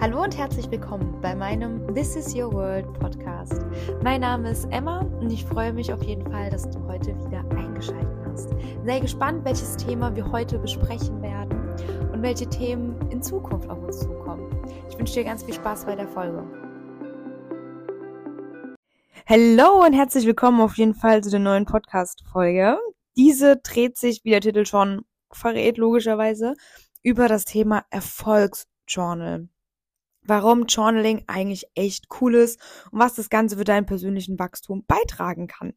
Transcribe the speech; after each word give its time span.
Hallo 0.00 0.22
und 0.22 0.38
herzlich 0.38 0.70
willkommen 0.70 1.20
bei 1.20 1.34
meinem 1.34 1.94
This 1.94 2.16
is 2.16 2.34
Your 2.34 2.50
World 2.54 2.90
Podcast. 2.98 3.66
Mein 4.02 4.22
Name 4.22 4.50
ist 4.50 4.64
Emma 4.70 5.00
und 5.00 5.30
ich 5.30 5.44
freue 5.44 5.74
mich 5.74 5.92
auf 5.92 6.02
jeden 6.02 6.24
Fall, 6.32 6.48
dass 6.48 6.70
du 6.70 6.82
heute 6.86 7.08
wieder 7.26 7.44
eingeschaltet 7.50 8.18
hast. 8.24 8.48
Sehr 8.82 9.00
gespannt, 9.02 9.44
welches 9.44 9.76
Thema 9.76 10.16
wir 10.16 10.32
heute 10.32 10.58
besprechen 10.58 11.20
werden 11.20 11.52
und 12.14 12.22
welche 12.22 12.48
Themen 12.48 12.98
in 13.10 13.22
Zukunft 13.22 13.68
auf 13.68 13.78
uns 13.82 14.00
zukommen. 14.00 14.50
Ich 14.88 14.98
wünsche 14.98 15.12
dir 15.12 15.24
ganz 15.24 15.42
viel 15.42 15.52
Spaß 15.52 15.84
bei 15.84 15.96
der 15.96 16.08
Folge. 16.08 16.48
Hallo 19.26 19.84
und 19.84 19.92
herzlich 19.92 20.24
willkommen 20.24 20.62
auf 20.62 20.78
jeden 20.78 20.94
Fall 20.94 21.22
zu 21.22 21.28
der 21.28 21.40
neuen 21.40 21.66
Podcast-Folge. 21.66 22.78
Diese 23.18 23.58
dreht 23.58 23.98
sich, 23.98 24.24
wie 24.24 24.30
der 24.30 24.40
Titel 24.40 24.64
schon 24.64 25.04
verrät, 25.30 25.76
logischerweise, 25.76 26.54
über 27.02 27.28
das 27.28 27.44
Thema 27.44 27.84
Erfolgsjournal 27.90 29.50
warum 30.22 30.66
Journaling 30.66 31.24
eigentlich 31.26 31.66
echt 31.74 32.06
cool 32.20 32.34
ist 32.34 32.60
und 32.90 33.00
was 33.00 33.14
das 33.14 33.30
Ganze 33.30 33.56
für 33.56 33.64
deinen 33.64 33.86
persönlichen 33.86 34.38
Wachstum 34.38 34.84
beitragen 34.86 35.46
kann. 35.46 35.74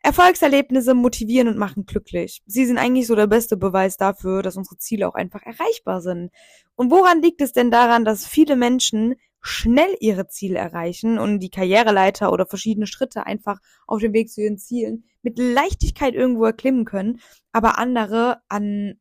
Erfolgserlebnisse 0.00 0.94
motivieren 0.94 1.48
und 1.48 1.58
machen 1.58 1.84
glücklich. 1.84 2.42
Sie 2.46 2.64
sind 2.64 2.78
eigentlich 2.78 3.06
so 3.06 3.16
der 3.16 3.26
beste 3.26 3.56
Beweis 3.56 3.96
dafür, 3.96 4.42
dass 4.42 4.56
unsere 4.56 4.76
Ziele 4.78 5.08
auch 5.08 5.14
einfach 5.14 5.42
erreichbar 5.42 6.00
sind. 6.00 6.30
Und 6.76 6.90
woran 6.90 7.20
liegt 7.20 7.40
es 7.40 7.52
denn 7.52 7.70
daran, 7.70 8.04
dass 8.04 8.26
viele 8.26 8.54
Menschen 8.54 9.16
schnell 9.40 9.96
ihre 10.00 10.28
Ziele 10.28 10.58
erreichen 10.58 11.18
und 11.18 11.40
die 11.40 11.50
Karriereleiter 11.50 12.32
oder 12.32 12.46
verschiedene 12.46 12.86
Schritte 12.86 13.26
einfach 13.26 13.58
auf 13.86 14.00
dem 14.00 14.12
Weg 14.12 14.30
zu 14.30 14.40
ihren 14.40 14.58
Zielen 14.58 15.04
mit 15.22 15.38
Leichtigkeit 15.38 16.14
irgendwo 16.14 16.44
erklimmen 16.44 16.84
können, 16.84 17.20
aber 17.52 17.78
andere 17.78 18.40
an 18.48 19.00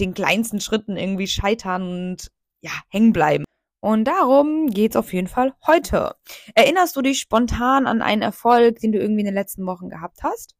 den 0.00 0.14
kleinsten 0.14 0.60
Schritten 0.60 0.96
irgendwie 0.96 1.26
scheitern 1.26 1.82
und 1.82 2.30
ja, 2.60 2.72
hängen 2.88 3.12
bleiben. 3.12 3.44
Und 3.82 4.04
darum 4.04 4.68
geht's 4.68 4.94
auf 4.94 5.12
jeden 5.12 5.26
Fall 5.26 5.54
heute. 5.66 6.14
Erinnerst 6.54 6.94
du 6.94 7.02
dich 7.02 7.18
spontan 7.18 7.88
an 7.88 8.00
einen 8.00 8.22
Erfolg, 8.22 8.78
den 8.78 8.92
du 8.92 9.00
irgendwie 9.00 9.22
in 9.22 9.26
den 9.26 9.34
letzten 9.34 9.66
Wochen 9.66 9.88
gehabt 9.88 10.22
hast? 10.22 10.54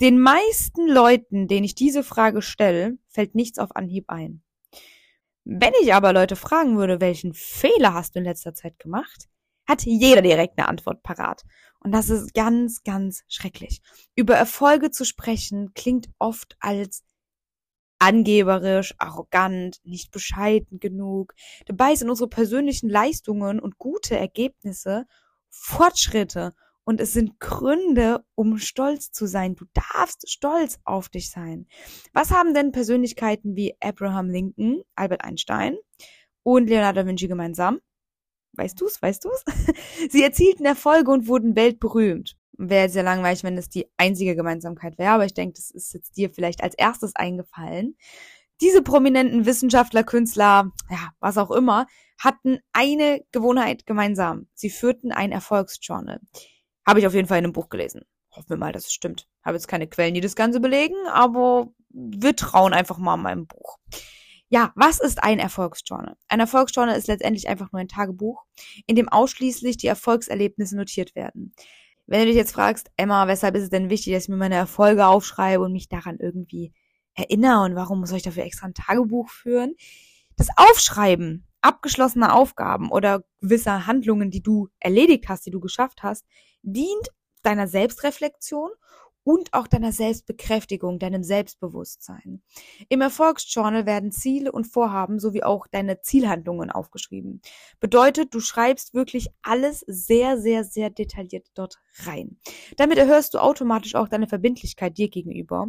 Den 0.00 0.18
meisten 0.18 0.88
Leuten, 0.88 1.46
denen 1.46 1.62
ich 1.62 1.76
diese 1.76 2.02
Frage 2.02 2.42
stelle, 2.42 2.98
fällt 3.06 3.36
nichts 3.36 3.60
auf 3.60 3.76
Anhieb 3.76 4.06
ein. 4.08 4.42
Wenn 5.44 5.70
ich 5.82 5.94
aber 5.94 6.12
Leute 6.12 6.34
fragen 6.34 6.76
würde, 6.76 7.00
welchen 7.00 7.32
Fehler 7.32 7.94
hast 7.94 8.16
du 8.16 8.18
in 8.18 8.24
letzter 8.24 8.54
Zeit 8.54 8.76
gemacht, 8.80 9.28
hat 9.64 9.84
jeder 9.84 10.20
direkt 10.20 10.58
eine 10.58 10.66
Antwort 10.66 11.04
parat. 11.04 11.42
Und 11.78 11.92
das 11.92 12.10
ist 12.10 12.34
ganz, 12.34 12.82
ganz 12.82 13.22
schrecklich. 13.28 13.82
Über 14.16 14.34
Erfolge 14.34 14.90
zu 14.90 15.04
sprechen 15.04 15.74
klingt 15.74 16.08
oft 16.18 16.56
als 16.58 17.04
angeberisch, 18.02 18.94
arrogant, 18.98 19.78
nicht 19.84 20.10
bescheiden 20.10 20.80
genug. 20.80 21.34
Dabei 21.66 21.94
sind 21.94 22.10
unsere 22.10 22.28
persönlichen 22.28 22.88
Leistungen 22.88 23.60
und 23.60 23.78
gute 23.78 24.18
Ergebnisse 24.18 25.06
Fortschritte 25.48 26.52
und 26.82 27.00
es 27.00 27.12
sind 27.12 27.38
Gründe, 27.38 28.24
um 28.34 28.58
stolz 28.58 29.12
zu 29.12 29.26
sein. 29.26 29.54
Du 29.54 29.66
darfst 29.72 30.28
stolz 30.28 30.80
auf 30.84 31.10
dich 31.10 31.30
sein. 31.30 31.68
Was 32.12 32.32
haben 32.32 32.54
denn 32.54 32.72
Persönlichkeiten 32.72 33.54
wie 33.54 33.76
Abraham 33.80 34.30
Lincoln, 34.30 34.82
Albert 34.96 35.22
Einstein 35.22 35.76
und 36.42 36.68
Leonardo 36.68 37.02
da 37.02 37.06
Vinci 37.06 37.28
gemeinsam? 37.28 37.78
Weißt 38.54 38.80
du's? 38.80 39.00
Weißt 39.00 39.24
du's? 39.24 39.44
Sie 40.10 40.24
erzielten 40.24 40.64
Erfolge 40.64 41.12
und 41.12 41.28
wurden 41.28 41.54
weltberühmt 41.54 42.36
wäre 42.52 42.88
sehr 42.88 43.02
langweilig, 43.02 43.44
wenn 43.44 43.58
es 43.58 43.68
die 43.68 43.86
einzige 43.96 44.36
Gemeinsamkeit 44.36 44.98
wäre, 44.98 45.12
aber 45.12 45.24
ich 45.24 45.34
denke, 45.34 45.54
das 45.54 45.70
ist 45.70 45.94
jetzt 45.94 46.16
dir 46.16 46.30
vielleicht 46.30 46.62
als 46.62 46.74
erstes 46.74 47.14
eingefallen. 47.16 47.96
Diese 48.60 48.82
prominenten 48.82 49.44
Wissenschaftler, 49.46 50.04
Künstler, 50.04 50.70
ja, 50.88 51.10
was 51.20 51.38
auch 51.38 51.50
immer, 51.50 51.86
hatten 52.18 52.60
eine 52.72 53.24
Gewohnheit 53.32 53.86
gemeinsam. 53.86 54.46
Sie 54.54 54.70
führten 54.70 55.10
ein 55.10 55.32
Erfolgsjournal. 55.32 56.20
Habe 56.86 57.00
ich 57.00 57.06
auf 57.06 57.14
jeden 57.14 57.26
Fall 57.26 57.38
in 57.38 57.44
einem 57.44 57.52
Buch 57.52 57.68
gelesen. 57.68 58.02
Hoffen 58.30 58.50
wir 58.50 58.56
mal, 58.56 58.72
dass 58.72 58.86
es 58.86 58.92
stimmt. 58.92 59.28
Habe 59.44 59.56
jetzt 59.56 59.68
keine 59.68 59.88
Quellen, 59.88 60.14
die 60.14 60.20
das 60.20 60.36
Ganze 60.36 60.60
belegen, 60.60 60.94
aber 61.10 61.72
wir 61.90 62.36
trauen 62.36 62.72
einfach 62.72 62.98
mal 62.98 63.16
meinem 63.16 63.46
Buch. 63.46 63.78
Ja, 64.48 64.72
was 64.74 65.00
ist 65.00 65.22
ein 65.22 65.38
Erfolgsjournal? 65.38 66.16
Ein 66.28 66.40
Erfolgsjournal 66.40 66.96
ist 66.96 67.08
letztendlich 67.08 67.48
einfach 67.48 67.72
nur 67.72 67.80
ein 67.80 67.88
Tagebuch, 67.88 68.44
in 68.86 68.96
dem 68.96 69.08
ausschließlich 69.08 69.78
die 69.78 69.86
Erfolgserlebnisse 69.86 70.76
notiert 70.76 71.14
werden. 71.14 71.54
Wenn 72.06 72.20
du 72.20 72.26
dich 72.26 72.36
jetzt 72.36 72.52
fragst, 72.52 72.90
Emma, 72.96 73.26
weshalb 73.26 73.54
ist 73.54 73.62
es 73.64 73.70
denn 73.70 73.90
wichtig, 73.90 74.12
dass 74.12 74.24
ich 74.24 74.28
mir 74.28 74.36
meine 74.36 74.56
Erfolge 74.56 75.06
aufschreibe 75.06 75.62
und 75.64 75.72
mich 75.72 75.88
daran 75.88 76.18
irgendwie 76.18 76.72
erinnere 77.14 77.64
und 77.64 77.74
warum 77.74 78.00
muss 78.00 78.12
ich 78.12 78.22
dafür 78.22 78.44
extra 78.44 78.66
ein 78.66 78.74
Tagebuch 78.74 79.28
führen? 79.28 79.74
Das 80.36 80.48
Aufschreiben 80.56 81.46
abgeschlossener 81.60 82.34
Aufgaben 82.34 82.90
oder 82.90 83.22
gewisser 83.40 83.86
Handlungen, 83.86 84.30
die 84.30 84.42
du 84.42 84.68
erledigt 84.80 85.28
hast, 85.28 85.46
die 85.46 85.50
du 85.50 85.60
geschafft 85.60 86.02
hast, 86.02 86.26
dient 86.62 87.08
deiner 87.42 87.68
Selbstreflexion 87.68 88.70
und 89.24 89.52
auch 89.52 89.66
deiner 89.66 89.92
Selbstbekräftigung, 89.92 90.98
deinem 90.98 91.22
Selbstbewusstsein. 91.22 92.42
Im 92.88 93.00
Erfolgsjournal 93.00 93.86
werden 93.86 94.12
Ziele 94.12 94.52
und 94.52 94.66
Vorhaben 94.66 95.18
sowie 95.18 95.42
auch 95.42 95.66
deine 95.66 96.00
Zielhandlungen 96.00 96.70
aufgeschrieben. 96.70 97.40
Bedeutet, 97.80 98.34
du 98.34 98.40
schreibst 98.40 98.94
wirklich 98.94 99.28
alles 99.42 99.84
sehr, 99.86 100.38
sehr, 100.38 100.64
sehr 100.64 100.90
detailliert 100.90 101.48
dort 101.54 101.80
rein. 102.04 102.38
Damit 102.76 102.98
erhörst 102.98 103.34
du 103.34 103.38
automatisch 103.38 103.94
auch 103.94 104.08
deine 104.08 104.26
Verbindlichkeit 104.26 104.98
dir 104.98 105.08
gegenüber 105.08 105.68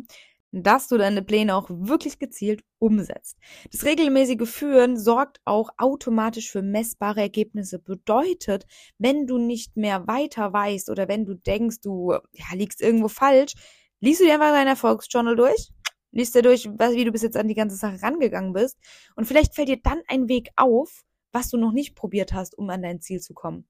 dass 0.53 0.87
du 0.87 0.97
deine 0.97 1.23
Pläne 1.23 1.55
auch 1.55 1.67
wirklich 1.69 2.19
gezielt 2.19 2.63
umsetzt. 2.77 3.37
Das 3.71 3.85
regelmäßige 3.85 4.47
Führen 4.47 4.97
sorgt 4.97 5.39
auch 5.45 5.71
automatisch 5.77 6.51
für 6.51 6.61
messbare 6.61 7.21
Ergebnisse. 7.21 7.79
Bedeutet, 7.79 8.67
wenn 8.99 9.25
du 9.25 9.39
nicht 9.39 9.75
mehr 9.75 10.07
weiter 10.07 10.53
weißt 10.53 10.89
oder 10.89 11.07
wenn 11.07 11.25
du 11.25 11.33
denkst, 11.33 11.81
du 11.81 12.13
ja, 12.31 12.45
liegst 12.53 12.81
irgendwo 12.81 13.07
falsch, 13.07 13.53
liest 13.99 14.21
du 14.21 14.25
dir 14.25 14.35
einfach 14.35 14.51
dein 14.51 14.67
Erfolgsjournal 14.67 15.35
durch, 15.35 15.71
liest 16.11 16.35
dir 16.35 16.43
durch, 16.43 16.65
wie 16.65 17.05
du 17.05 17.11
bis 17.11 17.23
jetzt 17.23 17.37
an 17.37 17.47
die 17.47 17.55
ganze 17.55 17.75
Sache 17.75 18.03
rangegangen 18.03 18.53
bist 18.53 18.77
und 19.15 19.25
vielleicht 19.25 19.55
fällt 19.55 19.69
dir 19.69 19.81
dann 19.81 20.01
ein 20.07 20.29
Weg 20.29 20.49
auf, 20.55 21.01
was 21.31 21.49
du 21.49 21.57
noch 21.57 21.71
nicht 21.71 21.95
probiert 21.95 22.31
hast, 22.31 22.55
um 22.55 22.69
an 22.69 22.83
dein 22.83 23.01
Ziel 23.01 23.19
zu 23.19 23.33
kommen. 23.33 23.67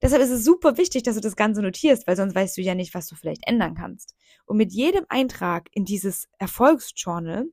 Deshalb 0.00 0.22
ist 0.22 0.30
es 0.30 0.44
super 0.44 0.76
wichtig, 0.76 1.02
dass 1.02 1.16
du 1.16 1.20
das 1.20 1.34
Ganze 1.36 1.60
notierst, 1.60 2.06
weil 2.06 2.16
sonst 2.16 2.34
weißt 2.34 2.56
du 2.56 2.62
ja 2.62 2.74
nicht, 2.74 2.94
was 2.94 3.08
du 3.08 3.16
vielleicht 3.16 3.46
ändern 3.46 3.74
kannst. 3.74 4.14
Und 4.46 4.56
mit 4.56 4.72
jedem 4.72 5.04
Eintrag 5.08 5.68
in 5.72 5.84
dieses 5.84 6.28
Erfolgsjournal 6.38 7.46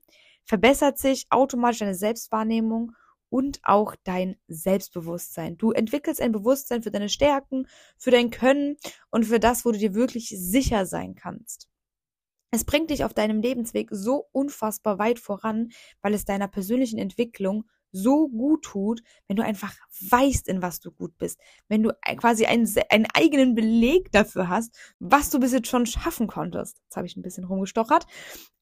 verbessert 0.44 1.00
sich 1.00 1.25
automatisch 1.31 1.79
deine 1.79 1.95
Selbstwahrnehmung 1.95 2.91
und 3.29 3.59
auch 3.63 3.95
dein 4.03 4.38
Selbstbewusstsein. 4.47 5.57
Du 5.57 5.72
entwickelst 5.72 6.22
ein 6.22 6.31
Bewusstsein 6.31 6.83
für 6.83 6.91
deine 6.91 7.09
Stärken, 7.09 7.67
für 7.97 8.11
dein 8.11 8.29
Können 8.29 8.77
und 9.09 9.25
für 9.25 9.39
das, 9.39 9.66
wo 9.66 9.72
du 9.72 9.79
dir 9.79 9.95
wirklich 9.95 10.29
sicher 10.29 10.85
sein 10.85 11.16
kannst. 11.16 11.67
Es 12.51 12.63
bringt 12.63 12.91
dich 12.91 13.03
auf 13.03 13.13
deinem 13.13 13.41
Lebensweg 13.41 13.89
so 13.91 14.27
unfassbar 14.31 15.00
weit 15.00 15.19
voran, 15.19 15.72
weil 16.01 16.13
es 16.13 16.23
deiner 16.23 16.47
persönlichen 16.47 17.00
Entwicklung 17.00 17.66
so 17.95 18.28
gut 18.28 18.63
tut, 18.63 19.01
wenn 19.28 19.38
du 19.38 19.44
einfach 19.44 19.73
weißt, 20.09 20.47
in 20.47 20.61
was 20.61 20.79
du 20.79 20.91
gut 20.91 21.17
bist. 21.17 21.39
Wenn 21.67 21.83
du 21.83 21.94
quasi 22.17 22.45
einen, 22.45 22.69
einen 22.89 23.07
eigenen 23.13 23.56
Beleg 23.56 24.11
dafür 24.11 24.50
hast, 24.50 24.78
was 25.00 25.29
du 25.29 25.39
bis 25.39 25.53
jetzt 25.53 25.69
schon 25.69 25.85
schaffen 25.85 26.28
konntest. 26.28 26.81
Jetzt 26.83 26.97
habe 26.97 27.07
ich 27.07 27.16
ein 27.16 27.22
bisschen 27.22 27.45
rumgestochert. 27.45 28.06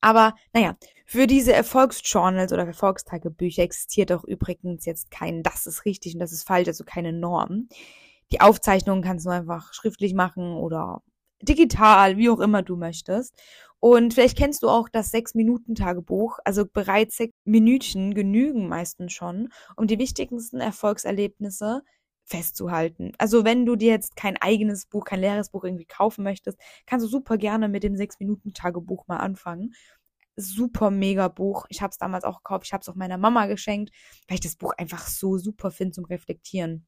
Aber 0.01 0.35
naja, 0.53 0.77
für 1.05 1.27
diese 1.27 1.53
Erfolgsjournals 1.53 2.53
oder 2.53 2.65
Erfolgstagebücher 2.65 3.63
existiert 3.63 4.11
auch 4.11 4.23
übrigens 4.23 4.85
jetzt 4.85 5.11
kein, 5.11 5.43
das 5.43 5.65
ist 5.65 5.85
richtig 5.85 6.13
und 6.13 6.19
das 6.19 6.31
ist 6.31 6.43
falsch, 6.43 6.67
also 6.67 6.83
keine 6.83 7.13
Norm. 7.13 7.67
Die 8.31 8.41
Aufzeichnungen 8.41 9.03
kannst 9.03 9.25
du 9.25 9.29
einfach 9.29 9.73
schriftlich 9.73 10.13
machen 10.13 10.53
oder 10.55 11.01
digital, 11.43 12.17
wie 12.17 12.29
auch 12.29 12.39
immer 12.39 12.61
du 12.61 12.75
möchtest. 12.75 13.35
Und 13.79 14.13
vielleicht 14.13 14.37
kennst 14.37 14.63
du 14.63 14.69
auch 14.69 14.87
das 14.87 15.11
Sechs-Minuten-Tagebuch. 15.11 16.39
Also 16.45 16.65
bereits 16.65 17.17
sechs 17.17 17.33
Minütchen 17.43 18.13
genügen 18.13 18.69
meistens 18.69 19.11
schon, 19.11 19.49
um 19.75 19.87
die 19.87 19.99
wichtigsten 19.99 20.61
Erfolgserlebnisse 20.61 21.81
festzuhalten. 22.23 23.11
Also 23.17 23.43
wenn 23.43 23.65
du 23.65 23.75
dir 23.75 23.91
jetzt 23.91 24.15
kein 24.15 24.37
eigenes 24.37 24.85
Buch, 24.85 25.03
kein 25.03 25.19
leeres 25.19 25.49
Buch 25.49 25.65
irgendwie 25.65 25.85
kaufen 25.85 26.23
möchtest, 26.23 26.57
kannst 26.85 27.05
du 27.05 27.09
super 27.09 27.37
gerne 27.37 27.67
mit 27.67 27.83
dem 27.83 27.97
Sechs-Minuten-Tagebuch 27.97 29.07
mal 29.07 29.17
anfangen. 29.17 29.73
Super 30.37 30.89
mega 30.89 31.27
Buch. 31.27 31.65
Ich 31.67 31.81
habe 31.81 31.91
es 31.91 31.97
damals 31.97 32.23
auch 32.23 32.37
gekauft. 32.37 32.65
Ich 32.65 32.73
habe 32.73 32.81
es 32.81 32.89
auch 32.89 32.95
meiner 32.95 33.17
Mama 33.17 33.47
geschenkt, 33.47 33.93
weil 34.29 34.35
ich 34.35 34.41
das 34.41 34.55
Buch 34.55 34.73
einfach 34.77 35.07
so 35.07 35.37
super 35.37 35.71
finde 35.71 35.91
zum 35.91 36.05
Reflektieren. 36.05 36.87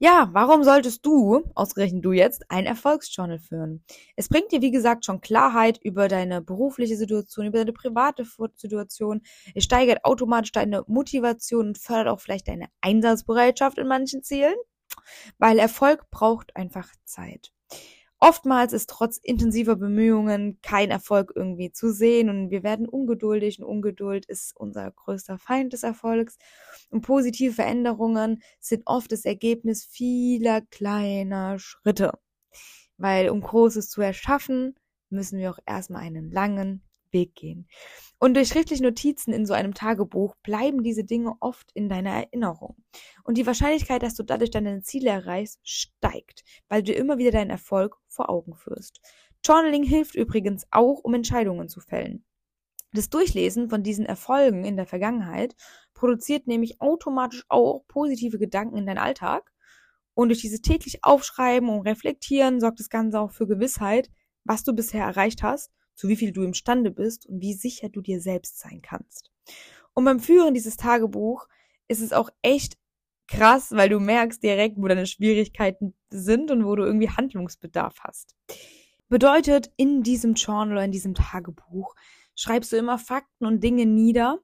Ja, 0.00 0.28
warum 0.32 0.64
solltest 0.64 1.06
du, 1.06 1.42
ausgerechnet 1.54 2.04
du 2.04 2.12
jetzt, 2.12 2.50
ein 2.50 2.66
Erfolgsjournal 2.66 3.38
führen? 3.38 3.84
Es 4.16 4.28
bringt 4.28 4.50
dir, 4.52 4.60
wie 4.60 4.70
gesagt, 4.72 5.04
schon 5.04 5.20
Klarheit 5.20 5.78
über 5.82 6.08
deine 6.08 6.42
berufliche 6.42 6.96
Situation, 6.96 7.46
über 7.46 7.58
deine 7.58 7.72
private 7.72 8.24
Situation. 8.56 9.22
Es 9.54 9.64
steigert 9.64 10.04
automatisch 10.04 10.52
deine 10.52 10.82
Motivation 10.88 11.68
und 11.68 11.78
fördert 11.78 12.08
auch 12.08 12.20
vielleicht 12.20 12.48
deine 12.48 12.66
Einsatzbereitschaft 12.80 13.78
in 13.78 13.86
manchen 13.86 14.22
Zielen, 14.22 14.54
weil 15.38 15.60
Erfolg 15.60 16.10
braucht 16.10 16.56
einfach 16.56 16.90
Zeit. 17.06 17.53
Oftmals 18.26 18.72
ist 18.72 18.88
trotz 18.88 19.18
intensiver 19.18 19.76
Bemühungen 19.76 20.58
kein 20.62 20.90
Erfolg 20.90 21.34
irgendwie 21.36 21.72
zu 21.72 21.92
sehen 21.92 22.30
und 22.30 22.48
wir 22.48 22.62
werden 22.62 22.88
ungeduldig 22.88 23.58
und 23.58 23.66
Ungeduld 23.66 24.24
ist 24.24 24.56
unser 24.56 24.90
größter 24.92 25.36
Feind 25.36 25.74
des 25.74 25.82
Erfolgs. 25.82 26.38
Und 26.88 27.02
positive 27.02 27.52
Veränderungen 27.52 28.42
sind 28.60 28.84
oft 28.86 29.12
das 29.12 29.26
Ergebnis 29.26 29.84
vieler 29.84 30.62
kleiner 30.62 31.58
Schritte. 31.58 32.12
Weil 32.96 33.28
um 33.28 33.42
Großes 33.42 33.90
zu 33.90 34.00
erschaffen, 34.00 34.74
müssen 35.10 35.38
wir 35.38 35.50
auch 35.50 35.58
erstmal 35.66 36.00
einen 36.00 36.30
langen 36.30 36.82
Weg 37.14 37.34
gehen. 37.34 37.66
Und 38.18 38.34
durch 38.34 38.48
schriftliche 38.48 38.82
Notizen 38.82 39.32
in 39.32 39.46
so 39.46 39.54
einem 39.54 39.72
Tagebuch 39.72 40.34
bleiben 40.42 40.82
diese 40.82 41.04
Dinge 41.04 41.34
oft 41.40 41.70
in 41.72 41.88
deiner 41.88 42.10
Erinnerung. 42.10 42.76
Und 43.22 43.38
die 43.38 43.46
Wahrscheinlichkeit, 43.46 44.02
dass 44.02 44.14
du 44.14 44.22
dadurch 44.22 44.50
deine 44.50 44.82
Ziele 44.82 45.10
erreichst, 45.10 45.60
steigt, 45.62 46.44
weil 46.68 46.82
du 46.82 46.92
immer 46.92 47.16
wieder 47.18 47.30
deinen 47.30 47.50
Erfolg 47.50 47.96
vor 48.08 48.28
Augen 48.28 48.54
führst. 48.54 49.00
Journaling 49.44 49.84
hilft 49.84 50.14
übrigens 50.14 50.66
auch, 50.70 51.00
um 51.00 51.14
Entscheidungen 51.14 51.68
zu 51.68 51.80
fällen. 51.80 52.24
Das 52.92 53.10
Durchlesen 53.10 53.68
von 53.68 53.82
diesen 53.82 54.06
Erfolgen 54.06 54.64
in 54.64 54.76
der 54.76 54.86
Vergangenheit 54.86 55.56
produziert 55.94 56.46
nämlich 56.46 56.80
automatisch 56.80 57.44
auch 57.48 57.84
positive 57.88 58.38
Gedanken 58.38 58.76
in 58.76 58.86
deinen 58.86 58.98
Alltag. 58.98 59.52
Und 60.14 60.28
durch 60.28 60.40
dieses 60.40 60.60
täglich 60.60 61.02
Aufschreiben 61.02 61.68
und 61.68 61.86
Reflektieren 61.86 62.60
sorgt 62.60 62.78
das 62.78 62.88
Ganze 62.88 63.18
auch 63.20 63.32
für 63.32 63.46
Gewissheit, 63.46 64.10
was 64.44 64.62
du 64.62 64.72
bisher 64.72 65.04
erreicht 65.04 65.42
hast 65.42 65.72
zu 65.94 66.08
wie 66.08 66.16
viel 66.16 66.32
du 66.32 66.42
imstande 66.42 66.90
bist 66.90 67.26
und 67.26 67.40
wie 67.40 67.54
sicher 67.54 67.88
du 67.88 68.00
dir 68.00 68.20
selbst 68.20 68.58
sein 68.58 68.82
kannst. 68.82 69.30
Und 69.94 70.04
beim 70.04 70.20
Führen 70.20 70.54
dieses 70.54 70.76
Tagebuch 70.76 71.46
ist 71.88 72.00
es 72.00 72.12
auch 72.12 72.30
echt 72.42 72.76
krass, 73.28 73.72
weil 73.72 73.88
du 73.88 74.00
merkst 74.00 74.42
direkt, 74.42 74.76
wo 74.76 74.88
deine 74.88 75.06
Schwierigkeiten 75.06 75.94
sind 76.10 76.50
und 76.50 76.64
wo 76.64 76.74
du 76.76 76.84
irgendwie 76.84 77.10
Handlungsbedarf 77.10 77.96
hast. 78.00 78.34
Bedeutet, 79.08 79.72
in 79.76 80.02
diesem 80.02 80.34
Journal 80.34 80.72
oder 80.72 80.84
in 80.84 80.92
diesem 80.92 81.14
Tagebuch 81.14 81.94
schreibst 82.34 82.72
du 82.72 82.76
immer 82.76 82.98
Fakten 82.98 83.46
und 83.46 83.62
Dinge 83.62 83.86
nieder, 83.86 84.40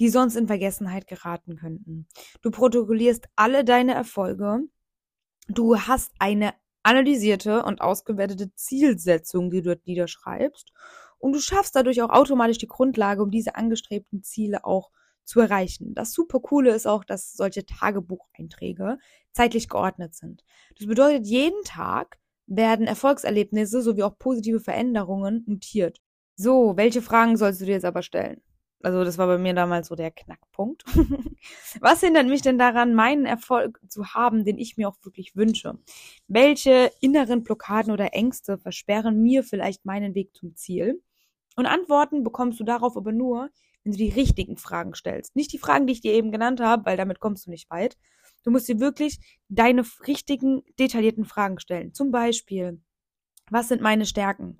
die 0.00 0.08
sonst 0.08 0.36
in 0.36 0.46
Vergessenheit 0.46 1.06
geraten 1.06 1.56
könnten. 1.56 2.08
Du 2.42 2.50
protokollierst 2.50 3.26
alle 3.36 3.64
deine 3.64 3.94
Erfolge. 3.94 4.60
Du 5.48 5.78
hast 5.78 6.12
eine 6.18 6.54
analysierte 6.84 7.64
und 7.64 7.80
ausgewertete 7.80 8.54
Zielsetzung, 8.54 9.50
die 9.50 9.62
du 9.62 9.74
dort 9.74 9.86
niederschreibst. 9.86 10.72
Und 11.18 11.32
du 11.32 11.40
schaffst 11.40 11.74
dadurch 11.74 12.02
auch 12.02 12.10
automatisch 12.10 12.58
die 12.58 12.68
Grundlage, 12.68 13.22
um 13.22 13.30
diese 13.30 13.56
angestrebten 13.56 14.22
Ziele 14.22 14.64
auch 14.64 14.90
zu 15.24 15.40
erreichen. 15.40 15.94
Das 15.94 16.12
super 16.12 16.40
coole 16.40 16.74
ist 16.74 16.86
auch, 16.86 17.02
dass 17.02 17.32
solche 17.32 17.64
Tagebucheinträge 17.64 18.98
zeitlich 19.32 19.68
geordnet 19.68 20.14
sind. 20.14 20.44
Das 20.78 20.86
bedeutet, 20.86 21.26
jeden 21.26 21.64
Tag 21.64 22.18
werden 22.46 22.86
Erfolgserlebnisse 22.86 23.80
sowie 23.80 24.02
auch 24.02 24.18
positive 24.18 24.60
Veränderungen 24.60 25.44
notiert. 25.46 26.00
So, 26.36 26.76
welche 26.76 27.00
Fragen 27.00 27.36
sollst 27.38 27.60
du 27.60 27.64
dir 27.64 27.72
jetzt 27.72 27.86
aber 27.86 28.02
stellen? 28.02 28.42
Also 28.84 29.02
das 29.02 29.16
war 29.16 29.26
bei 29.26 29.38
mir 29.38 29.54
damals 29.54 29.88
so 29.88 29.94
der 29.94 30.10
Knackpunkt. 30.10 30.84
Was 31.80 32.00
hindert 32.00 32.26
mich 32.26 32.42
denn 32.42 32.58
daran, 32.58 32.94
meinen 32.94 33.24
Erfolg 33.24 33.80
zu 33.88 34.08
haben, 34.08 34.44
den 34.44 34.58
ich 34.58 34.76
mir 34.76 34.88
auch 34.88 34.98
wirklich 35.02 35.34
wünsche? 35.34 35.78
Welche 36.28 36.92
inneren 37.00 37.44
Blockaden 37.44 37.92
oder 37.92 38.12
Ängste 38.12 38.58
versperren 38.58 39.22
mir 39.22 39.42
vielleicht 39.42 39.86
meinen 39.86 40.14
Weg 40.14 40.34
zum 40.34 40.54
Ziel? 40.54 41.02
Und 41.56 41.64
Antworten 41.64 42.24
bekommst 42.24 42.60
du 42.60 42.64
darauf 42.64 42.96
aber 42.96 43.12
nur, 43.12 43.48
wenn 43.84 43.92
du 43.92 43.98
die 43.98 44.10
richtigen 44.10 44.58
Fragen 44.58 44.94
stellst. 44.94 45.34
Nicht 45.34 45.52
die 45.52 45.58
Fragen, 45.58 45.86
die 45.86 45.94
ich 45.94 46.02
dir 46.02 46.12
eben 46.12 46.30
genannt 46.30 46.60
habe, 46.60 46.84
weil 46.84 46.98
damit 46.98 47.20
kommst 47.20 47.46
du 47.46 47.50
nicht 47.50 47.70
weit. 47.70 47.96
Du 48.44 48.50
musst 48.50 48.68
dir 48.68 48.80
wirklich 48.80 49.18
deine 49.48 49.82
richtigen, 50.06 50.62
detaillierten 50.78 51.24
Fragen 51.24 51.58
stellen. 51.58 51.94
Zum 51.94 52.10
Beispiel, 52.10 52.82
was 53.50 53.68
sind 53.68 53.80
meine 53.80 54.04
Stärken? 54.04 54.58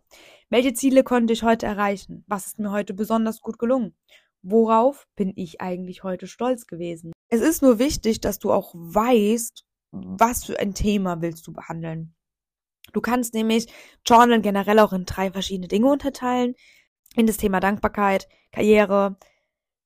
Welche 0.54 0.72
Ziele 0.72 1.02
konnte 1.02 1.32
ich 1.32 1.42
heute 1.42 1.66
erreichen? 1.66 2.22
Was 2.28 2.46
ist 2.46 2.60
mir 2.60 2.70
heute 2.70 2.94
besonders 2.94 3.40
gut 3.40 3.58
gelungen? 3.58 3.96
Worauf 4.40 5.08
bin 5.16 5.32
ich 5.34 5.60
eigentlich 5.60 6.04
heute 6.04 6.28
stolz 6.28 6.68
gewesen? 6.68 7.10
Es 7.28 7.40
ist 7.40 7.60
nur 7.60 7.80
wichtig, 7.80 8.20
dass 8.20 8.38
du 8.38 8.52
auch 8.52 8.72
weißt, 8.72 9.66
was 9.90 10.44
für 10.44 10.60
ein 10.60 10.72
Thema 10.72 11.20
willst 11.20 11.44
du 11.48 11.52
behandeln. 11.52 12.14
Du 12.92 13.00
kannst 13.00 13.34
nämlich 13.34 13.66
Journal 14.06 14.40
generell 14.42 14.78
auch 14.78 14.92
in 14.92 15.06
drei 15.06 15.32
verschiedene 15.32 15.66
Dinge 15.66 15.90
unterteilen. 15.90 16.54
In 17.16 17.26
das 17.26 17.38
Thema 17.38 17.58
Dankbarkeit, 17.58 18.28
Karriere, 18.52 19.16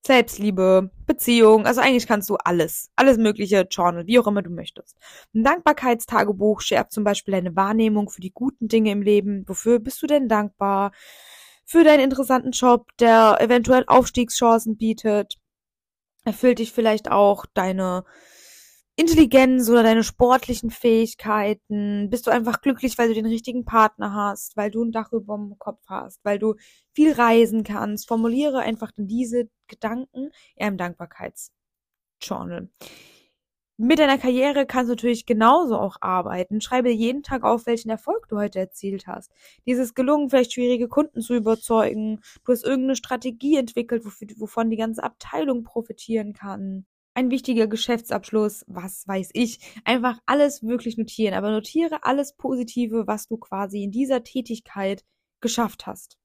Selbstliebe, 0.07 0.91
Beziehung, 1.07 1.67
also 1.67 1.81
eigentlich 1.81 2.07
kannst 2.07 2.31
du 2.31 2.37
alles, 2.37 2.91
alles 2.97 3.19
mögliche 3.19 3.67
Journal, 3.71 4.07
wie 4.07 4.19
auch 4.19 4.27
immer 4.27 4.43
du 4.43 4.51
möchtest. 4.51 4.97
Ein 5.35 5.45
Dankbarkeitstagebuch 5.45 6.61
schärft 6.61 6.93
zum 6.93 7.05
Beispiel 7.05 7.33
deine 7.33 7.57
Wahrnehmung 7.57 8.09
für 8.09 8.21
die 8.21 8.33
guten 8.33 8.69
Dinge 8.69 8.91
im 8.93 9.03
Leben. 9.03 9.45
Wofür 9.47 9.81
bist 9.81 10.01
du 10.03 10.07
denn 10.07 10.29
dankbar? 10.29 10.93
Für 11.67 11.85
deinen 11.85 12.01
interessanten 12.01 12.53
Job, 12.53 12.87
der 12.99 13.39
eventuell 13.41 13.85
Aufstiegschancen 13.87 14.79
bietet. 14.79 15.37
Erfüllt 16.25 16.61
dich 16.61 16.73
vielleicht 16.73 17.11
auch 17.11 17.45
deine 17.53 18.05
Intelligenz 18.99 19.69
oder 19.71 19.85
deine 19.85 20.03
sportlichen 20.03 20.71
Fähigkeiten? 20.71 22.11
Bist 22.11 22.27
du 22.27 22.33
einfach 22.33 22.61
glücklich, 22.61 22.99
weil 22.99 23.07
du 23.07 23.15
den 23.15 23.27
richtigen 23.27 23.65
Partner 23.65 24.13
hast, 24.13 24.57
weil 24.57 24.73
du 24.73 24.83
ein 24.83 24.91
Dach 24.91 25.13
über 25.13 25.37
dem 25.37 25.57
Kopf 25.57 25.81
hast, 25.87 26.19
weil 26.25 26.41
du 26.41 26.57
viel 26.95 27.13
reisen 27.13 27.63
kannst? 27.63 28.09
Formuliere 28.09 28.59
einfach 28.59 28.91
diese 28.97 29.49
Gedanken 29.69 30.31
in 30.57 30.67
einem 30.67 30.79
Dankbarkeitsjournal. 30.79 32.69
Mit 33.77 34.01
deiner 34.01 34.19
Karriere 34.19 34.67
kannst 34.67 34.89
du 34.89 34.95
natürlich 34.95 35.27
genauso 35.27 35.79
auch 35.79 35.99
arbeiten. 36.01 36.61
Schreibe 36.61 36.91
jeden 36.91 37.23
Tag 37.23 37.45
auf, 37.45 37.67
welchen 37.67 37.91
Erfolg 37.91 38.27
du 38.29 38.37
heute 38.37 38.59
erzielt 38.59 39.07
hast. 39.07 39.31
Dieses 39.65 39.95
gelungen, 39.95 40.29
vielleicht 40.29 40.55
schwierige 40.55 40.89
Kunden 40.89 41.21
zu 41.21 41.37
überzeugen. 41.37 42.21
Du 42.45 42.51
hast 42.51 42.65
irgendeine 42.65 42.97
Strategie 42.97 43.57
entwickelt, 43.59 44.05
wovon 44.05 44.71
die 44.71 44.77
ganze 44.77 45.05
Abteilung 45.05 45.63
profitieren 45.63 46.33
kann 46.33 46.85
ein 47.19 47.33
wichtiger 47.33 47.67
Geschäftsabschluss, 47.67 48.65
was 48.69 49.07
weiß 49.09 49.31
ich. 49.33 49.59
Einfach 49.85 50.21
alles 50.25 50.63
wirklich 50.63 50.97
notieren, 50.99 51.35
aber 51.35 51.51
notiere 51.51 52.05
alles 52.05 52.37
Positive, 52.37 53.09
was 53.09 53.27
du 53.27 53.39
quasi 53.39 53.83
in 53.83 53.91
dieser 53.91 54.23
Tätigkeit 54.23 55.05
geschafft 55.41 55.89
hast. 55.89 56.17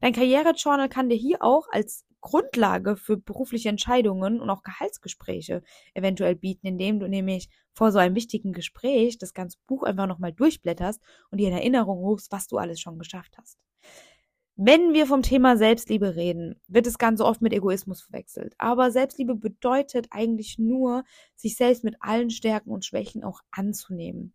Dein 0.00 0.14
Karrierejournal 0.14 0.88
kann 0.88 1.10
dir 1.10 1.16
hier 1.16 1.42
auch 1.42 1.68
als 1.70 2.06
Grundlage 2.22 2.96
für 2.96 3.18
berufliche 3.18 3.68
Entscheidungen 3.68 4.40
und 4.40 4.48
auch 4.48 4.62
Gehaltsgespräche 4.62 5.62
eventuell 5.92 6.34
bieten, 6.34 6.66
indem 6.66 6.98
du 6.98 7.08
nämlich 7.08 7.50
vor 7.74 7.92
so 7.92 7.98
einem 7.98 8.14
wichtigen 8.14 8.54
Gespräch 8.54 9.18
das 9.18 9.34
ganze 9.34 9.58
Buch 9.66 9.82
einfach 9.82 10.06
nochmal 10.06 10.32
durchblätterst 10.32 11.02
und 11.30 11.38
dir 11.38 11.48
in 11.48 11.54
Erinnerung 11.54 11.98
rufst, 11.98 12.32
was 12.32 12.46
du 12.46 12.56
alles 12.56 12.80
schon 12.80 12.98
geschafft 12.98 13.36
hast. 13.36 13.58
Wenn 14.60 14.92
wir 14.92 15.06
vom 15.06 15.22
Thema 15.22 15.56
Selbstliebe 15.56 16.16
reden, 16.16 16.60
wird 16.66 16.86
das 16.86 16.98
Ganze 16.98 17.24
oft 17.24 17.40
mit 17.40 17.52
Egoismus 17.52 18.02
verwechselt. 18.02 18.56
Aber 18.58 18.90
Selbstliebe 18.90 19.36
bedeutet 19.36 20.08
eigentlich 20.10 20.58
nur, 20.58 21.04
sich 21.36 21.54
selbst 21.54 21.84
mit 21.84 21.94
allen 22.00 22.28
Stärken 22.28 22.72
und 22.72 22.84
Schwächen 22.84 23.22
auch 23.22 23.40
anzunehmen. 23.52 24.34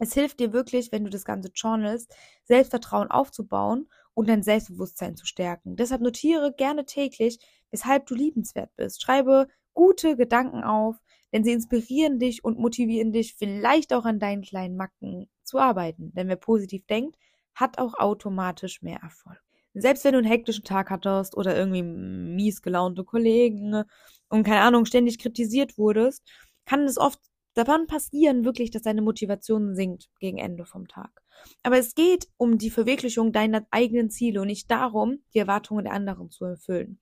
Es 0.00 0.12
hilft 0.12 0.40
dir 0.40 0.52
wirklich, 0.52 0.90
wenn 0.90 1.04
du 1.04 1.10
das 1.10 1.24
Ganze 1.24 1.52
journalst, 1.54 2.12
Selbstvertrauen 2.42 3.12
aufzubauen 3.12 3.88
und 4.12 4.28
dein 4.28 4.42
Selbstbewusstsein 4.42 5.14
zu 5.14 5.24
stärken. 5.24 5.76
Deshalb 5.76 6.00
notiere 6.00 6.52
gerne 6.52 6.84
täglich, 6.84 7.38
weshalb 7.70 8.06
du 8.06 8.16
liebenswert 8.16 8.74
bist. 8.74 9.02
Schreibe 9.02 9.46
gute 9.72 10.16
Gedanken 10.16 10.64
auf, 10.64 10.96
denn 11.32 11.44
sie 11.44 11.52
inspirieren 11.52 12.18
dich 12.18 12.42
und 12.42 12.58
motivieren 12.58 13.12
dich, 13.12 13.36
vielleicht 13.36 13.92
auch 13.92 14.04
an 14.04 14.18
deinen 14.18 14.42
kleinen 14.42 14.76
Macken 14.76 15.30
zu 15.44 15.60
arbeiten. 15.60 16.12
Denn 16.12 16.26
wer 16.26 16.34
positiv 16.34 16.84
denkt, 16.86 17.16
hat 17.54 17.78
auch 17.78 17.94
automatisch 17.94 18.82
mehr 18.82 18.98
Erfolg. 18.98 19.43
Selbst 19.74 20.04
wenn 20.04 20.12
du 20.12 20.18
einen 20.18 20.26
hektischen 20.26 20.64
Tag 20.64 20.90
hattest 20.90 21.36
oder 21.36 21.56
irgendwie 21.56 21.82
mies 21.82 22.62
gelaunte 22.62 23.04
Kollegen 23.04 23.82
und 24.28 24.44
keine 24.44 24.60
Ahnung, 24.60 24.84
ständig 24.84 25.18
kritisiert 25.18 25.76
wurdest, 25.76 26.22
kann 26.64 26.84
es 26.84 26.96
oft 26.96 27.20
daran 27.54 27.86
passieren 27.86 28.44
wirklich, 28.44 28.70
dass 28.70 28.82
deine 28.82 29.02
Motivation 29.02 29.74
sinkt 29.74 30.10
gegen 30.18 30.38
Ende 30.38 30.64
vom 30.64 30.88
Tag. 30.88 31.22
Aber 31.62 31.78
es 31.78 31.94
geht 31.94 32.28
um 32.36 32.58
die 32.58 32.70
Verwirklichung 32.70 33.32
deiner 33.32 33.66
eigenen 33.70 34.10
Ziele 34.10 34.40
und 34.40 34.48
nicht 34.48 34.70
darum, 34.70 35.22
die 35.34 35.38
Erwartungen 35.38 35.84
der 35.84 35.94
anderen 35.94 36.30
zu 36.30 36.44
erfüllen. 36.44 36.98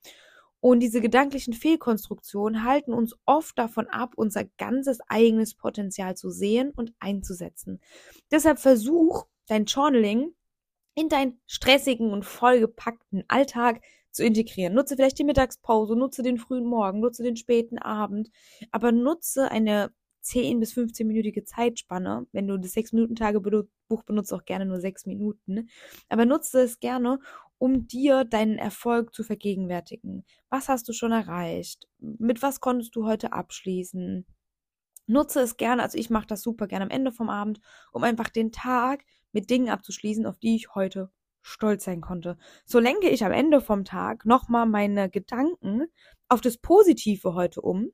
Und 0.60 0.80
diese 0.80 1.00
gedanklichen 1.00 1.54
Fehlkonstruktionen 1.54 2.64
halten 2.64 2.92
uns 2.92 3.16
oft 3.24 3.58
davon 3.58 3.88
ab, 3.88 4.12
unser 4.14 4.44
ganzes 4.58 5.00
eigenes 5.08 5.54
Potenzial 5.54 6.16
zu 6.16 6.30
sehen 6.30 6.70
und 6.70 6.94
einzusetzen. 7.00 7.80
Deshalb 8.30 8.60
versuch 8.60 9.26
dein 9.48 9.64
Journaling 9.64 10.32
in 10.94 11.08
deinen 11.08 11.40
stressigen 11.46 12.12
und 12.12 12.24
vollgepackten 12.24 13.24
Alltag 13.28 13.80
zu 14.10 14.24
integrieren. 14.24 14.74
Nutze 14.74 14.96
vielleicht 14.96 15.18
die 15.18 15.24
Mittagspause, 15.24 15.96
nutze 15.96 16.22
den 16.22 16.38
frühen 16.38 16.66
Morgen, 16.66 17.00
nutze 17.00 17.22
den 17.22 17.36
späten 17.36 17.78
Abend, 17.78 18.30
aber 18.70 18.92
nutze 18.92 19.50
eine 19.50 19.92
10 20.20 20.60
bis 20.60 20.72
15-minütige 20.74 21.44
Zeitspanne. 21.44 22.26
Wenn 22.32 22.46
du 22.46 22.58
das 22.58 22.74
6-Minuten-Tagebuch 22.74 24.04
benutzt, 24.04 24.32
auch 24.32 24.44
gerne 24.44 24.66
nur 24.66 24.80
6 24.80 25.06
Minuten. 25.06 25.68
Aber 26.08 26.24
nutze 26.24 26.60
es 26.60 26.78
gerne, 26.78 27.18
um 27.58 27.86
dir 27.86 28.24
deinen 28.24 28.58
Erfolg 28.58 29.14
zu 29.14 29.24
vergegenwärtigen. 29.24 30.24
Was 30.48 30.68
hast 30.68 30.88
du 30.88 30.92
schon 30.92 31.12
erreicht? 31.12 31.88
Mit 31.98 32.42
was 32.42 32.60
konntest 32.60 32.94
du 32.96 33.04
heute 33.04 33.32
abschließen? 33.32 34.26
Nutze 35.06 35.40
es 35.40 35.56
gerne, 35.56 35.82
also 35.82 35.98
ich 35.98 36.10
mache 36.10 36.28
das 36.28 36.42
super 36.42 36.68
gerne 36.68 36.84
am 36.84 36.90
Ende 36.90 37.10
vom 37.10 37.28
Abend, 37.28 37.60
um 37.92 38.04
einfach 38.04 38.28
den 38.28 38.52
Tag 38.52 39.04
mit 39.32 39.50
Dingen 39.50 39.68
abzuschließen, 39.68 40.26
auf 40.26 40.38
die 40.38 40.56
ich 40.56 40.74
heute 40.74 41.10
stolz 41.42 41.84
sein 41.84 42.00
konnte. 42.00 42.38
So 42.64 42.78
lenke 42.78 43.08
ich 43.08 43.24
am 43.24 43.32
Ende 43.32 43.60
vom 43.60 43.84
Tag 43.84 44.24
nochmal 44.24 44.66
meine 44.66 45.10
Gedanken 45.10 45.86
auf 46.28 46.40
das 46.40 46.56
Positive 46.56 47.34
heute 47.34 47.60
um 47.60 47.90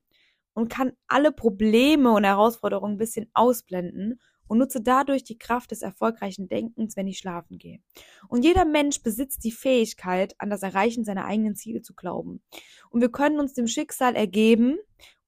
und 0.53 0.69
kann 0.69 0.93
alle 1.07 1.33
Probleme 1.33 2.13
und 2.13 2.25
Herausforderungen 2.25 2.95
ein 2.95 2.99
bisschen 2.99 3.31
ausblenden 3.33 4.21
und 4.49 4.59
nutze 4.59 4.81
dadurch 4.81 5.25
die 5.25 5.39
Kraft 5.39 5.71
des 5.71 5.83
erfolgreichen 5.83 6.49
Denkens, 6.49 6.97
wenn 6.97 7.07
ich 7.07 7.19
schlafen 7.19 7.59
gehe. 7.59 7.81
Und 8.29 8.45
jeder 8.45 8.65
Mensch 8.65 9.03
besitzt 9.03 9.45
die 9.45 9.53
Fähigkeit, 9.53 10.35
an 10.39 10.51
das 10.51 10.63
Erreichen 10.63 11.05
seiner 11.05 11.27
eigenen 11.27 11.55
Ziele 11.55 11.83
zu 11.83 11.95
glauben. 11.95 12.43
Und 12.91 13.01
wir 13.01 13.11
können 13.11 13.39
uns 13.39 13.53
dem 13.53 13.67
Schicksal 13.67 14.17
ergeben 14.17 14.79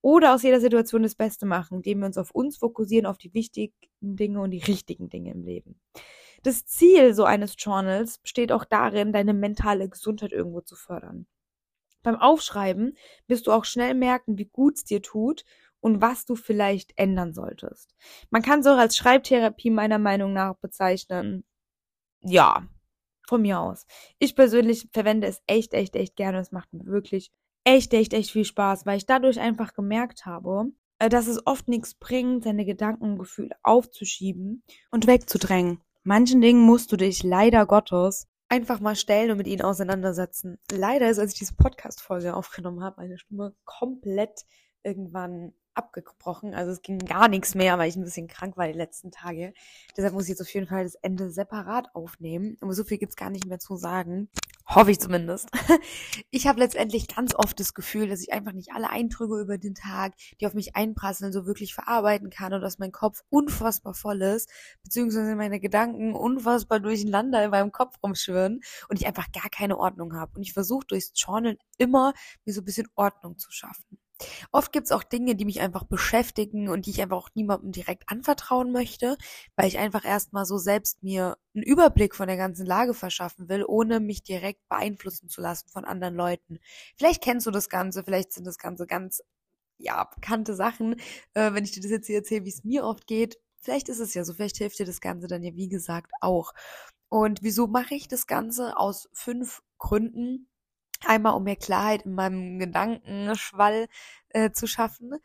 oder 0.01 0.33
aus 0.33 0.43
jeder 0.43 0.59
Situation 0.59 1.03
das 1.03 1.15
Beste 1.15 1.45
machen, 1.45 1.77
indem 1.77 1.99
wir 1.99 2.07
uns 2.07 2.17
auf 2.17 2.31
uns 2.31 2.57
fokussieren, 2.57 3.05
auf 3.05 3.17
die 3.17 3.33
wichtigen 3.33 3.73
Dinge 4.01 4.41
und 4.41 4.51
die 4.51 4.63
richtigen 4.63 5.09
Dinge 5.09 5.31
im 5.31 5.43
Leben. 5.43 5.79
Das 6.43 6.65
Ziel 6.65 7.13
so 7.13 7.23
eines 7.23 7.55
Journals 7.57 8.17
besteht 8.17 8.51
auch 8.51 8.65
darin, 8.65 9.13
deine 9.13 9.33
mentale 9.33 9.87
Gesundheit 9.87 10.31
irgendwo 10.31 10.61
zu 10.61 10.75
fördern. 10.75 11.27
Beim 12.03 12.15
Aufschreiben 12.15 12.97
wirst 13.27 13.45
du 13.45 13.51
auch 13.51 13.65
schnell 13.65 13.93
merken, 13.93 14.39
wie 14.39 14.45
gut 14.45 14.77
es 14.77 14.83
dir 14.83 15.03
tut 15.03 15.43
und 15.81 16.01
was 16.01 16.25
du 16.25 16.35
vielleicht 16.35 16.93
ändern 16.95 17.33
solltest. 17.33 17.95
Man 18.31 18.41
kann 18.41 18.61
es 18.61 18.67
auch 18.67 18.77
als 18.77 18.97
Schreibtherapie 18.97 19.69
meiner 19.69 19.99
Meinung 19.99 20.33
nach 20.33 20.55
bezeichnen. 20.55 21.43
Ja, 22.21 22.67
von 23.27 23.43
mir 23.43 23.59
aus. 23.59 23.85
Ich 24.19 24.35
persönlich 24.35 24.89
verwende 24.91 25.27
es 25.27 25.41
echt, 25.47 25.73
echt, 25.73 25.95
echt 25.95 26.15
gerne. 26.15 26.39
Es 26.39 26.51
macht 26.51 26.73
mir 26.73 26.85
wirklich 26.85 27.31
echt, 27.63 27.93
echt, 27.93 28.13
echt 28.13 28.31
viel 28.31 28.45
Spaß, 28.45 28.85
weil 28.85 28.97
ich 28.97 29.05
dadurch 29.05 29.39
einfach 29.39 29.73
gemerkt 29.73 30.25
habe, 30.25 30.71
äh, 30.99 31.09
dass 31.09 31.27
es 31.27 31.45
oft 31.45 31.67
nichts 31.67 31.95
bringt, 31.95 32.43
seine 32.43 32.65
Gedanken 32.65 33.11
und 33.11 33.19
Gefühle 33.19 33.55
aufzuschieben 33.63 34.63
und 34.91 35.07
wegzudrängen. 35.07 35.81
Manchen 36.03 36.41
Dingen 36.41 36.61
musst 36.61 36.91
du 36.91 36.97
dich 36.97 37.23
leider 37.23 37.65
Gottes 37.65 38.27
einfach 38.49 38.79
mal 38.79 38.95
stellen 38.95 39.31
und 39.31 39.37
mit 39.37 39.47
ihnen 39.47 39.61
auseinandersetzen. 39.61 40.57
Leider 40.71 41.09
ist, 41.09 41.19
als 41.19 41.33
ich 41.33 41.39
diese 41.39 41.55
Podcast-Folge 41.55 42.35
aufgenommen 42.35 42.83
habe, 42.83 43.01
meine 43.01 43.17
Stimme 43.17 43.55
komplett 43.65 44.45
irgendwann 44.83 45.53
abgebrochen. 45.73 46.53
Also 46.53 46.71
es 46.71 46.81
ging 46.81 46.99
gar 46.99 47.27
nichts 47.27 47.55
mehr, 47.55 47.77
weil 47.77 47.89
ich 47.89 47.95
ein 47.95 48.03
bisschen 48.03 48.27
krank 48.27 48.57
war 48.57 48.67
die 48.67 48.77
letzten 48.77 49.11
Tage. 49.11 49.53
Deshalb 49.95 50.13
muss 50.13 50.23
ich 50.23 50.29
jetzt 50.29 50.41
auf 50.41 50.53
jeden 50.53 50.67
Fall 50.67 50.83
das 50.83 50.95
Ende 50.95 51.31
separat 51.31 51.95
aufnehmen. 51.95 52.57
Aber 52.61 52.73
so 52.73 52.83
viel 52.83 52.97
gibt's 52.97 53.15
gar 53.15 53.29
nicht 53.29 53.45
mehr 53.45 53.59
zu 53.59 53.75
sagen. 53.75 54.29
Hoffe 54.73 54.91
ich 54.91 54.99
zumindest. 54.99 55.49
Ich 56.33 56.47
habe 56.47 56.59
letztendlich 56.59 57.07
ganz 57.07 57.35
oft 57.35 57.59
das 57.59 57.73
Gefühl, 57.73 58.07
dass 58.07 58.21
ich 58.21 58.31
einfach 58.31 58.53
nicht 58.53 58.71
alle 58.71 58.89
Eindrücke 58.89 59.41
über 59.41 59.57
den 59.57 59.75
Tag, 59.75 60.13
die 60.39 60.47
auf 60.47 60.53
mich 60.53 60.75
einprasseln, 60.77 61.33
so 61.33 61.45
wirklich 61.45 61.73
verarbeiten 61.73 62.29
kann 62.29 62.53
und 62.53 62.61
dass 62.61 62.79
mein 62.79 62.93
Kopf 62.93 63.21
unfassbar 63.29 63.93
voll 63.93 64.21
ist, 64.21 64.49
beziehungsweise 64.83 65.35
meine 65.35 65.59
Gedanken 65.59 66.13
unfassbar 66.13 66.79
durcheinander 66.79 67.43
in 67.43 67.51
meinem 67.51 67.71
Kopf 67.73 67.97
rumschwirren 68.01 68.61
und 68.87 68.99
ich 68.99 69.07
einfach 69.07 69.31
gar 69.33 69.49
keine 69.49 69.77
Ordnung 69.77 70.15
habe. 70.15 70.31
Und 70.35 70.43
ich 70.43 70.53
versuche 70.53 70.87
durchs 70.87 71.11
Journal 71.15 71.57
immer 71.77 72.13
mir 72.45 72.53
so 72.53 72.61
ein 72.61 72.65
bisschen 72.65 72.87
Ordnung 72.95 73.37
zu 73.37 73.51
schaffen. 73.51 74.00
Oft 74.51 74.71
gibt's 74.71 74.91
auch 74.91 75.03
Dinge, 75.03 75.35
die 75.35 75.45
mich 75.45 75.61
einfach 75.61 75.83
beschäftigen 75.83 76.69
und 76.69 76.85
die 76.85 76.91
ich 76.91 77.01
einfach 77.01 77.17
auch 77.17 77.29
niemandem 77.35 77.71
direkt 77.71 78.03
anvertrauen 78.07 78.71
möchte, 78.71 79.17
weil 79.55 79.67
ich 79.67 79.77
einfach 79.77 80.05
erstmal 80.05 80.45
so 80.45 80.57
selbst 80.57 81.03
mir 81.03 81.37
einen 81.53 81.63
Überblick 81.63 82.15
von 82.15 82.27
der 82.27 82.37
ganzen 82.37 82.65
Lage 82.65 82.93
verschaffen 82.93 83.49
will, 83.49 83.65
ohne 83.67 83.99
mich 83.99 84.23
direkt 84.23 84.67
beeinflussen 84.69 85.29
zu 85.29 85.41
lassen 85.41 85.69
von 85.69 85.85
anderen 85.85 86.15
Leuten. 86.15 86.59
Vielleicht 86.97 87.23
kennst 87.23 87.47
du 87.47 87.51
das 87.51 87.69
Ganze, 87.69 88.03
vielleicht 88.03 88.33
sind 88.33 88.45
das 88.47 88.57
Ganze 88.57 88.87
ganz, 88.87 89.21
ja, 89.77 90.03
bekannte 90.03 90.55
Sachen, 90.55 90.99
äh, 91.33 91.53
wenn 91.53 91.63
ich 91.63 91.71
dir 91.71 91.81
das 91.81 91.91
jetzt 91.91 92.07
hier 92.07 92.17
erzähle, 92.17 92.45
wie 92.45 92.49
es 92.49 92.63
mir 92.63 92.85
oft 92.85 93.07
geht. 93.07 93.37
Vielleicht 93.61 93.89
ist 93.89 93.99
es 93.99 94.13
ja 94.13 94.23
so, 94.23 94.33
vielleicht 94.33 94.57
hilft 94.57 94.79
dir 94.79 94.85
das 94.85 95.01
Ganze 95.01 95.27
dann 95.27 95.43
ja, 95.43 95.55
wie 95.55 95.69
gesagt, 95.69 96.11
auch. 96.21 96.53
Und 97.09 97.43
wieso 97.43 97.67
mache 97.67 97.95
ich 97.95 98.07
das 98.07 98.25
Ganze? 98.27 98.77
Aus 98.77 99.09
fünf 99.13 99.61
Gründen. 99.77 100.47
Einmal, 101.05 101.33
um 101.33 101.43
mir 101.43 101.55
Klarheit 101.55 102.03
in 102.03 102.13
meinem 102.13 102.59
Gedankenschwall 102.59 103.87
äh, 104.29 104.51
zu 104.51 104.67
schaffen. 104.67 105.15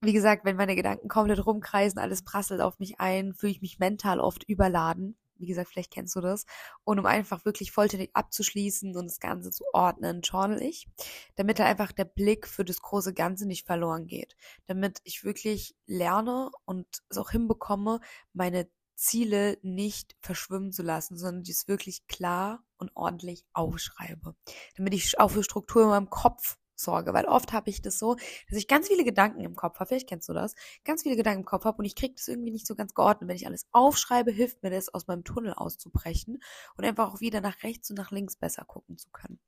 Wie 0.00 0.12
gesagt, 0.12 0.44
wenn 0.44 0.56
meine 0.56 0.76
Gedanken 0.76 1.08
komplett 1.08 1.44
rumkreisen, 1.44 1.98
alles 1.98 2.22
prasselt 2.22 2.60
auf 2.60 2.78
mich 2.78 3.00
ein, 3.00 3.34
fühle 3.34 3.52
ich 3.52 3.60
mich 3.60 3.78
mental 3.78 4.20
oft 4.20 4.44
überladen. 4.44 5.16
Wie 5.38 5.46
gesagt, 5.46 5.70
vielleicht 5.70 5.92
kennst 5.92 6.16
du 6.16 6.20
das. 6.20 6.46
Und 6.84 6.98
um 6.98 7.06
einfach 7.06 7.44
wirklich 7.44 7.72
vollständig 7.72 8.10
abzuschließen 8.12 8.96
und 8.96 9.06
das 9.06 9.20
Ganze 9.20 9.50
zu 9.50 9.64
ordnen, 9.72 10.20
journal 10.22 10.60
ich, 10.60 10.88
damit 11.36 11.58
da 11.58 11.64
einfach 11.64 11.92
der 11.92 12.04
Blick 12.04 12.46
für 12.46 12.64
das 12.64 12.80
große 12.80 13.14
Ganze 13.14 13.46
nicht 13.46 13.66
verloren 13.66 14.06
geht. 14.06 14.36
Damit 14.66 14.98
ich 15.04 15.24
wirklich 15.24 15.76
lerne 15.86 16.50
und 16.64 16.86
es 17.08 17.18
auch 17.18 17.30
hinbekomme, 17.30 18.00
meine 18.32 18.68
Ziele 18.94 19.58
nicht 19.62 20.16
verschwimmen 20.20 20.72
zu 20.72 20.82
lassen, 20.82 21.16
sondern 21.16 21.44
dies 21.44 21.68
wirklich 21.68 22.06
klar 22.08 22.64
und 22.78 22.90
ordentlich 22.94 23.44
aufschreibe. 23.52 24.34
Damit 24.76 24.94
ich 24.94 25.18
auch 25.18 25.30
für 25.30 25.42
Struktur 25.42 25.82
in 25.82 25.88
meinem 25.88 26.10
Kopf 26.10 26.56
sorge, 26.80 27.12
weil 27.12 27.24
oft 27.24 27.52
habe 27.52 27.70
ich 27.70 27.82
das 27.82 27.98
so, 27.98 28.14
dass 28.48 28.58
ich 28.58 28.68
ganz 28.68 28.88
viele 28.88 29.04
Gedanken 29.04 29.40
im 29.40 29.56
Kopf 29.56 29.78
habe, 29.78 29.88
vielleicht 29.88 30.08
kennst 30.08 30.28
du 30.28 30.32
das, 30.32 30.54
ganz 30.84 31.02
viele 31.02 31.16
Gedanken 31.16 31.40
im 31.40 31.46
Kopf 31.46 31.64
habe 31.64 31.78
und 31.78 31.84
ich 31.84 31.96
kriege 31.96 32.14
das 32.14 32.28
irgendwie 32.28 32.50
nicht 32.50 32.66
so 32.66 32.74
ganz 32.74 32.94
geordnet. 32.94 33.28
Wenn 33.28 33.36
ich 33.36 33.46
alles 33.46 33.66
aufschreibe, 33.72 34.30
hilft 34.30 34.62
mir 34.62 34.70
das, 34.70 34.92
aus 34.92 35.06
meinem 35.06 35.24
Tunnel 35.24 35.54
auszubrechen 35.54 36.40
und 36.76 36.84
einfach 36.84 37.12
auch 37.12 37.20
wieder 37.20 37.40
nach 37.40 37.62
rechts 37.62 37.90
und 37.90 37.96
nach 37.96 38.10
links 38.10 38.36
besser 38.36 38.64
gucken 38.64 38.96
zu 38.96 39.10
können. 39.10 39.40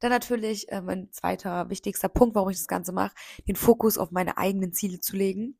Dann 0.00 0.10
natürlich 0.10 0.70
äh, 0.72 0.80
mein 0.80 1.12
zweiter 1.12 1.68
wichtigster 1.70 2.08
Punkt, 2.08 2.34
warum 2.34 2.50
ich 2.50 2.56
das 2.56 2.68
Ganze 2.68 2.92
mache, 2.92 3.14
den 3.46 3.56
Fokus 3.56 3.98
auf 3.98 4.10
meine 4.10 4.38
eigenen 4.38 4.72
Ziele 4.72 5.00
zu 5.00 5.16
legen. 5.16 5.58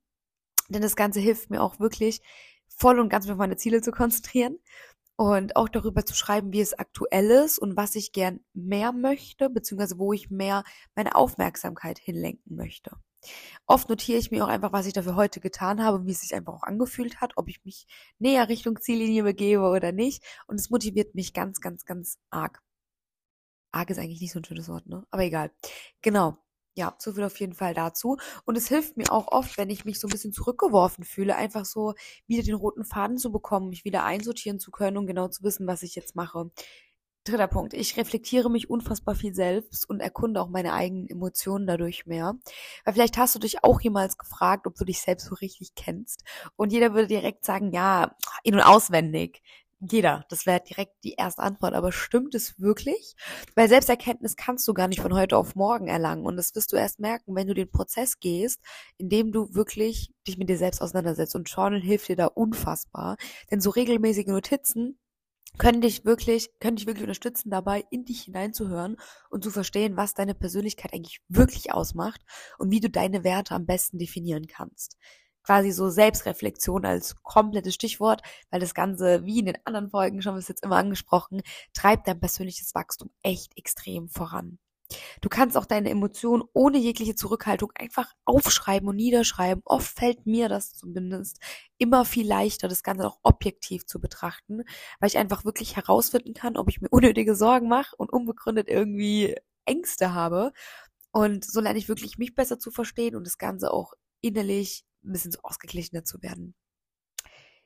Denn 0.68 0.82
das 0.82 0.97
Ganze 0.97 1.20
hilft 1.20 1.50
mir 1.50 1.62
auch 1.62 1.78
wirklich, 1.80 2.20
voll 2.68 3.00
und 3.00 3.08
ganz 3.08 3.28
auf 3.28 3.37
meine 3.37 3.56
Ziele 3.56 3.80
zu 3.80 3.90
konzentrieren 3.90 4.58
und 5.18 5.56
auch 5.56 5.68
darüber 5.68 6.06
zu 6.06 6.14
schreiben, 6.14 6.52
wie 6.52 6.60
es 6.60 6.78
aktuell 6.78 7.30
ist 7.30 7.58
und 7.58 7.76
was 7.76 7.96
ich 7.96 8.12
gern 8.12 8.38
mehr 8.54 8.92
möchte, 8.92 9.50
beziehungsweise 9.50 9.98
wo 9.98 10.12
ich 10.12 10.30
mehr 10.30 10.62
meine 10.94 11.16
Aufmerksamkeit 11.16 11.98
hinlenken 11.98 12.54
möchte. 12.54 12.92
Oft 13.66 13.88
notiere 13.88 14.18
ich 14.18 14.30
mir 14.30 14.44
auch 14.44 14.48
einfach, 14.48 14.72
was 14.72 14.87
ich 14.87 14.92
dafür 14.92 15.16
heute 15.16 15.40
getan 15.40 15.82
habe, 15.82 16.06
wie 16.06 16.12
es 16.12 16.20
sich 16.20 16.37
einfach 16.37 16.54
auch 16.54 16.62
angefühlt 16.62 17.20
hat, 17.20 17.32
ob 17.34 17.48
ich 17.48 17.64
mich 17.64 17.87
näher 18.20 18.48
Richtung 18.48 18.80
Ziellinie 18.80 19.25
begebe 19.25 19.64
oder 19.64 19.90
nicht. 19.90 20.22
Und 20.46 20.60
es 20.60 20.70
motiviert 20.70 21.16
mich 21.16 21.32
ganz, 21.34 21.60
ganz, 21.60 21.84
ganz 21.84 22.18
arg. 22.30 22.62
Arg 23.72 23.90
ist 23.90 23.98
eigentlich 23.98 24.20
nicht 24.20 24.32
so 24.32 24.38
ein 24.38 24.44
schönes 24.44 24.68
Wort, 24.68 24.87
ne? 24.87 25.04
Aber 25.10 25.25
egal. 25.25 25.50
Genau 26.00 26.38
ja, 26.78 26.94
so 26.99 27.12
viel 27.12 27.25
auf 27.25 27.38
jeden 27.40 27.54
Fall 27.54 27.75
dazu. 27.75 28.16
Und 28.47 28.56
es 28.56 28.68
hilft 28.68 28.97
mir 28.97 29.12
auch 29.12 29.28
oft, 29.28 29.58
wenn 29.58 29.68
ich 29.68 29.85
mich 29.85 30.00
so 30.00 30.06
ein 30.06 30.11
bisschen 30.11 30.32
zurückgeworfen 30.32 31.04
fühle, 31.04 31.37
einfach 31.37 31.64
so 31.64 31.94
wieder 32.26 32.42
den 32.42 32.54
roten 32.54 32.85
Faden 32.85 33.18
zu 33.18 33.30
bekommen, 33.32 33.68
mich 33.68 33.85
wieder 33.85 34.04
einsortieren 34.04 34.61
zu 34.61 34.70
können 34.70 34.97
und 34.97 35.06
genau 35.06 35.28
zu 35.28 35.42
wissen, 35.42 35.66
was 35.66 35.82
ich 35.82 35.94
jetzt 35.97 36.16
mache. 36.16 36.50
Dritter 37.25 37.49
Punkt. 37.49 37.75
Ich 37.75 37.97
reflektiere 37.99 38.50
mich 38.50 38.70
unfassbar 38.70 39.14
viel 39.14 39.35
selbst 39.35 39.90
und 39.90 40.00
erkunde 40.00 40.40
auch 40.40 40.49
meine 40.49 40.73
eigenen 40.73 41.08
Emotionen 41.08 41.66
dadurch 41.66 42.06
mehr. 42.06 42.37
Weil 42.85 42.94
vielleicht 42.94 43.18
hast 43.18 43.35
du 43.35 43.38
dich 43.40 43.64
auch 43.64 43.80
jemals 43.80 44.16
gefragt, 44.16 44.66
ob 44.66 44.76
du 44.76 44.85
dich 44.85 45.00
selbst 45.00 45.26
so 45.26 45.35
richtig 45.35 45.75
kennst. 45.75 46.23
Und 46.56 46.73
jeder 46.73 46.94
würde 46.94 47.08
direkt 47.08 47.44
sagen, 47.44 47.73
ja, 47.73 48.16
in- 48.44 48.54
und 48.54 48.62
auswendig 48.62 49.42
jeder. 49.80 50.25
Das 50.28 50.47
wäre 50.47 50.61
direkt 50.61 50.92
die 51.04 51.14
erste 51.14 51.42
Antwort. 51.42 51.75
Aber 51.75 51.92
stimmt 51.92 52.35
es 52.35 52.58
wirklich? 52.61 53.14
Weil 53.54 53.68
Selbsterkenntnis 53.68 54.37
kannst 54.37 54.66
du 54.66 54.75
gar 54.75 54.88
nicht 54.88 55.00
von 55.00 55.14
heute 55.14 55.37
auf 55.37 55.54
morgen 55.54 55.88
erlangen. 55.88 56.26
Und 56.26 56.37
das 56.37 56.54
wirst 56.54 56.73
du 56.73 56.76
erst 56.76 56.99
merken, 57.00 57.35
wenn 57.35 57.47
du 57.47 57.54
den 57.54 57.70
Prozess 57.70 58.18
gehst, 58.18 58.61
indem 58.97 59.32
du 59.32 59.54
wirklich 59.54 60.12
dich 60.26 60.38
mit 60.38 60.49
dir 60.49 60.58
selbst 60.58 60.82
auseinandersetzt. 60.82 61.37
Und 61.37 61.49
Journal 61.49 61.80
hilft 61.80 62.08
dir 62.08 62.16
da 62.16 62.26
unfassbar. 62.26 63.16
Denn 63.50 63.61
so 63.61 63.70
regelmäßige 63.70 64.26
Notizen 64.26 64.99
können 65.56 65.80
dich 65.80 66.04
wirklich, 66.04 66.50
können 66.61 66.76
dich 66.76 66.87
wirklich 66.87 67.04
unterstützen 67.04 67.50
dabei, 67.50 67.85
in 67.90 68.04
dich 68.04 68.23
hineinzuhören 68.23 68.97
und 69.30 69.42
zu 69.42 69.50
verstehen, 69.50 69.97
was 69.97 70.14
deine 70.14 70.35
Persönlichkeit 70.35 70.92
eigentlich 70.92 71.20
wirklich 71.28 71.73
ausmacht 71.73 72.20
und 72.58 72.70
wie 72.70 72.80
du 72.80 72.90
deine 72.90 73.25
Werte 73.25 73.54
am 73.54 73.64
besten 73.64 73.99
definieren 73.99 74.47
kannst 74.47 74.99
quasi 75.48 75.70
so 75.70 75.88
Selbstreflexion 75.88 76.84
als 76.84 77.16
komplettes 77.22 77.72
Stichwort, 77.72 78.20
weil 78.50 78.60
das 78.60 78.74
Ganze, 78.74 79.24
wie 79.24 79.38
in 79.38 79.46
den 79.46 79.56
anderen 79.64 79.88
Folgen 79.88 80.20
schon 80.20 80.34
bis 80.34 80.48
jetzt 80.48 80.62
immer 80.62 80.76
angesprochen, 80.76 81.40
treibt 81.72 82.06
dein 82.06 82.20
persönliches 82.20 82.74
Wachstum 82.74 83.08
echt 83.22 83.56
extrem 83.56 84.10
voran. 84.10 84.58
Du 85.22 85.30
kannst 85.30 85.56
auch 85.56 85.64
deine 85.64 85.88
Emotionen 85.88 86.42
ohne 86.52 86.76
jegliche 86.76 87.14
Zurückhaltung 87.14 87.72
einfach 87.74 88.12
aufschreiben 88.26 88.90
und 88.90 88.96
niederschreiben. 88.96 89.62
Oft 89.64 89.98
fällt 89.98 90.26
mir 90.26 90.50
das 90.50 90.74
zumindest 90.74 91.38
immer 91.78 92.04
viel 92.04 92.28
leichter, 92.28 92.68
das 92.68 92.82
Ganze 92.82 93.06
auch 93.06 93.18
objektiv 93.22 93.86
zu 93.86 94.00
betrachten, 94.00 94.64
weil 95.00 95.08
ich 95.08 95.16
einfach 95.16 95.46
wirklich 95.46 95.76
herausfinden 95.76 96.34
kann, 96.34 96.58
ob 96.58 96.68
ich 96.68 96.82
mir 96.82 96.88
unnötige 96.90 97.34
Sorgen 97.34 97.68
mache 97.68 97.96
und 97.96 98.12
unbegründet 98.12 98.68
irgendwie 98.68 99.34
Ängste 99.64 100.12
habe. 100.12 100.52
Und 101.10 101.46
so 101.46 101.62
lerne 101.62 101.78
ich 101.78 101.88
wirklich 101.88 102.18
mich 102.18 102.34
besser 102.34 102.58
zu 102.58 102.70
verstehen 102.70 103.16
und 103.16 103.26
das 103.26 103.38
Ganze 103.38 103.72
auch 103.72 103.94
innerlich 104.20 104.84
ein 105.08 105.12
bisschen 105.12 105.32
so 105.32 105.40
ausgeglichener 105.42 106.04
zu 106.04 106.22
werden. 106.22 106.54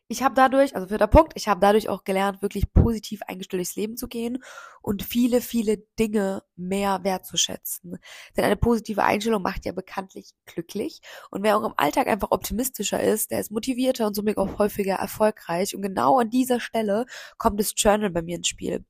Ich 0.08 0.22
habe 0.22 0.34
dadurch, 0.34 0.74
also 0.74 0.88
vierter 0.88 1.06
Punkt, 1.06 1.32
ich 1.36 1.48
habe 1.48 1.60
dadurch 1.60 1.88
auch 1.88 2.04
gelernt, 2.04 2.42
wirklich 2.42 2.72
positiv 2.72 3.22
eingestellt 3.22 3.60
durchs 3.60 3.76
Leben 3.76 3.96
zu 3.96 4.08
gehen 4.08 4.42
und 4.82 5.02
viele, 5.02 5.40
viele 5.40 5.78
Dinge 5.98 6.42
mehr 6.56 7.04
wertzuschätzen. 7.04 7.98
Denn 8.36 8.44
eine 8.44 8.56
positive 8.56 9.02
Einstellung 9.02 9.42
macht 9.42 9.64
ja 9.64 9.72
bekanntlich 9.72 10.34
glücklich. 10.46 11.00
Und 11.30 11.42
wer 11.42 11.56
auch 11.56 11.64
im 11.64 11.74
Alltag 11.76 12.08
einfach 12.08 12.30
optimistischer 12.30 13.02
ist, 13.02 13.30
der 13.30 13.40
ist 13.40 13.50
motivierter 13.50 14.06
und 14.06 14.14
somit 14.14 14.36
auch 14.36 14.58
häufiger 14.58 14.94
erfolgreich. 14.94 15.74
Und 15.74 15.82
genau 15.82 16.18
an 16.18 16.30
dieser 16.30 16.60
Stelle 16.60 17.06
kommt 17.38 17.58
das 17.58 17.74
Journal 17.76 18.10
bei 18.10 18.22
mir 18.22 18.36
ins 18.36 18.48
Spiel. 18.48 18.84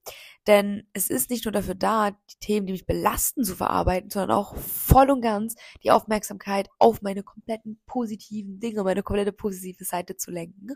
Denn 0.49 0.89
es 0.93 1.09
ist 1.09 1.31
nicht 1.31 1.45
nur 1.45 1.53
dafür 1.53 1.77
da, 1.77 2.11
die 2.11 2.39
Themen, 2.41 2.67
die 2.67 2.73
mich 2.73 2.87
belasten, 2.87 3.45
zu 3.45 3.55
verarbeiten, 3.55 4.11
sondern 4.11 4.37
auch 4.37 4.57
voll 4.57 5.11
und 5.11 5.21
ganz 5.21 5.55
die 5.85 5.93
Aufmerksamkeit 5.93 6.69
auf 6.79 7.01
meine 7.01 7.23
kompletten 7.23 7.81
positiven 7.87 8.59
Dinge, 8.59 8.83
meine 8.83 9.05
komplette 9.05 9.33
positive 9.33 9.85
Seite 9.85 10.17
zu 10.17 10.33
lenken. 10.33 10.71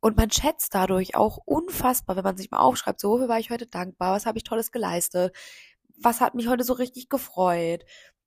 Und 0.00 0.18
man 0.18 0.30
schätzt 0.30 0.74
dadurch 0.74 1.14
auch 1.16 1.38
unfassbar, 1.46 2.16
wenn 2.16 2.24
man 2.24 2.36
sich 2.36 2.50
mal 2.50 2.58
aufschreibt, 2.58 3.00
so, 3.00 3.10
wofür 3.10 3.28
war 3.28 3.38
ich 3.38 3.50
heute 3.50 3.66
dankbar, 3.66 4.14
was 4.14 4.26
habe 4.26 4.36
ich 4.36 4.44
Tolles 4.56 4.72
geleistet, 4.72 5.34
was 5.98 6.20
hat 6.20 6.34
mich 6.34 6.48
heute 6.48 6.64
so 6.64 6.72
richtig 6.72 7.08
gefreut. 7.08 7.84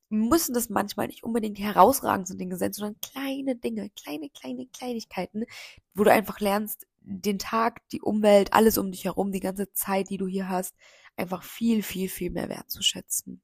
Müssen 0.10 0.54
das 0.54 0.70
manchmal 0.70 1.08
nicht 1.08 1.24
unbedingt 1.24 1.60
herausragendste 1.60 2.36
Dinge 2.36 2.58
sein, 2.58 2.74
sondern 2.74 3.00
kleine 3.02 3.56
Dinge, 3.56 3.90
kleine, 3.92 4.30
kleine 4.30 4.68
Kleinigkeiten, 4.68 5.46
wo 5.94 6.04
du 6.04 6.12
einfach 6.12 6.40
lernst, 6.40 6.88
den 7.02 7.40
Tag, 7.40 7.88
die 7.90 8.02
Umwelt, 8.02 8.54
alles 8.54 8.78
um 8.78 8.92
dich 8.92 9.06
herum, 9.06 9.32
die 9.32 9.40
ganze 9.40 9.72
Zeit, 9.74 10.10
die 10.10 10.18
du 10.18 10.28
hier 10.28 10.50
hast, 10.50 10.76
einfach 11.16 11.44
viel, 11.44 11.84
viel, 11.84 12.10
viel 12.10 12.32
mehr 12.32 12.50
wertzuschätzen. 12.50 13.42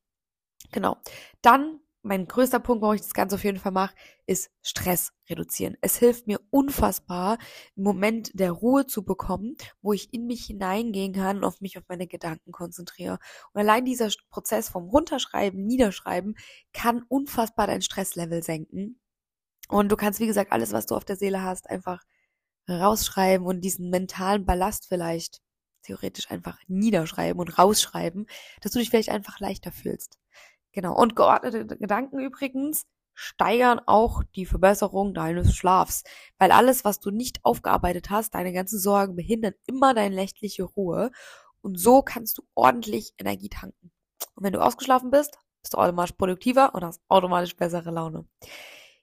Genau. 0.72 0.98
Dann 1.42 1.80
mein 2.06 2.28
größter 2.28 2.60
Punkt, 2.60 2.84
warum 2.84 2.96
ich 2.96 3.02
das 3.02 3.14
Ganze 3.14 3.36
auf 3.36 3.44
jeden 3.44 3.60
Fall 3.60 3.72
mache, 3.72 3.96
ist 4.28 4.52
Stress 4.62 5.12
reduzieren. 5.28 5.76
Es 5.82 5.98
hilft 5.98 6.28
mir 6.28 6.40
unfassbar, 6.52 7.40
einen 7.76 7.84
Moment 7.84 8.32
der 8.40 8.52
Ruhe 8.52 8.86
zu 8.86 9.04
bekommen, 9.04 9.56
wo 9.82 9.92
ich 9.92 10.14
in 10.14 10.28
mich 10.28 10.46
hineingehen 10.46 11.14
kann 11.14 11.38
und 11.38 11.44
auf 11.44 11.62
mich, 11.62 11.78
auf 11.78 11.84
meine 11.88 12.06
Gedanken 12.08 12.52
konzentriere. 12.52 13.18
Und 13.54 13.62
allein 13.62 13.86
dieser 13.86 14.10
Prozess 14.30 14.70
vom 14.70 14.88
Runterschreiben, 14.88 15.66
Niederschreiben 15.66 16.36
kann 16.74 17.04
unfassbar 17.10 17.66
dein 17.66 17.82
Stresslevel 17.82 18.44
senken. 18.44 19.00
Und 19.68 19.92
du 19.92 19.96
kannst, 19.96 20.20
wie 20.20 20.28
gesagt, 20.28 20.52
alles, 20.52 20.74
was 20.74 20.86
du 20.86 20.96
auf 20.96 21.06
der 21.06 21.16
Seele 21.16 21.42
hast, 21.42 21.70
einfach 21.70 22.04
rausschreiben 22.70 23.46
und 23.46 23.62
diesen 23.62 23.90
mentalen 23.90 24.46
Ballast 24.46 24.88
vielleicht 24.88 25.42
theoretisch 25.82 26.30
einfach 26.30 26.60
niederschreiben 26.68 27.40
und 27.40 27.58
rausschreiben, 27.58 28.28
dass 28.62 28.72
du 28.72 28.80
dich 28.80 28.90
vielleicht 28.90 29.10
einfach 29.10 29.40
leichter 29.40 29.72
fühlst. 29.72 30.20
Genau. 30.76 30.94
Und 30.94 31.16
geordnete 31.16 31.66
Gedanken 31.78 32.20
übrigens 32.20 32.86
steigern 33.14 33.80
auch 33.86 34.24
die 34.36 34.46
Verbesserung 34.46 35.14
deines 35.14 35.56
Schlafs, 35.56 36.04
weil 36.38 36.52
alles, 36.52 36.84
was 36.84 37.00
du 37.00 37.12
nicht 37.12 37.40
aufgearbeitet 37.44 38.10
hast, 38.10 38.36
deine 38.36 38.52
ganzen 38.52 38.78
Sorgen 38.78 39.16
behindern 39.16 39.54
immer 39.68 39.94
deine 39.94 40.14
nächtliche 40.14 40.64
Ruhe 40.64 41.12
und 41.62 41.80
so 41.80 42.02
kannst 42.02 42.38
du 42.38 42.44
ordentlich 42.56 43.14
Energie 43.18 43.48
tanken. 43.48 43.92
Und 44.36 44.44
wenn 44.44 44.52
du 44.52 44.60
ausgeschlafen 44.62 45.12
bist, 45.12 45.40
bist 45.62 45.74
du 45.74 45.78
automatisch 45.78 46.18
produktiver 46.18 46.76
und 46.76 46.84
hast 46.84 47.02
automatisch 47.08 47.56
bessere 47.56 47.92
Laune. 47.92 48.28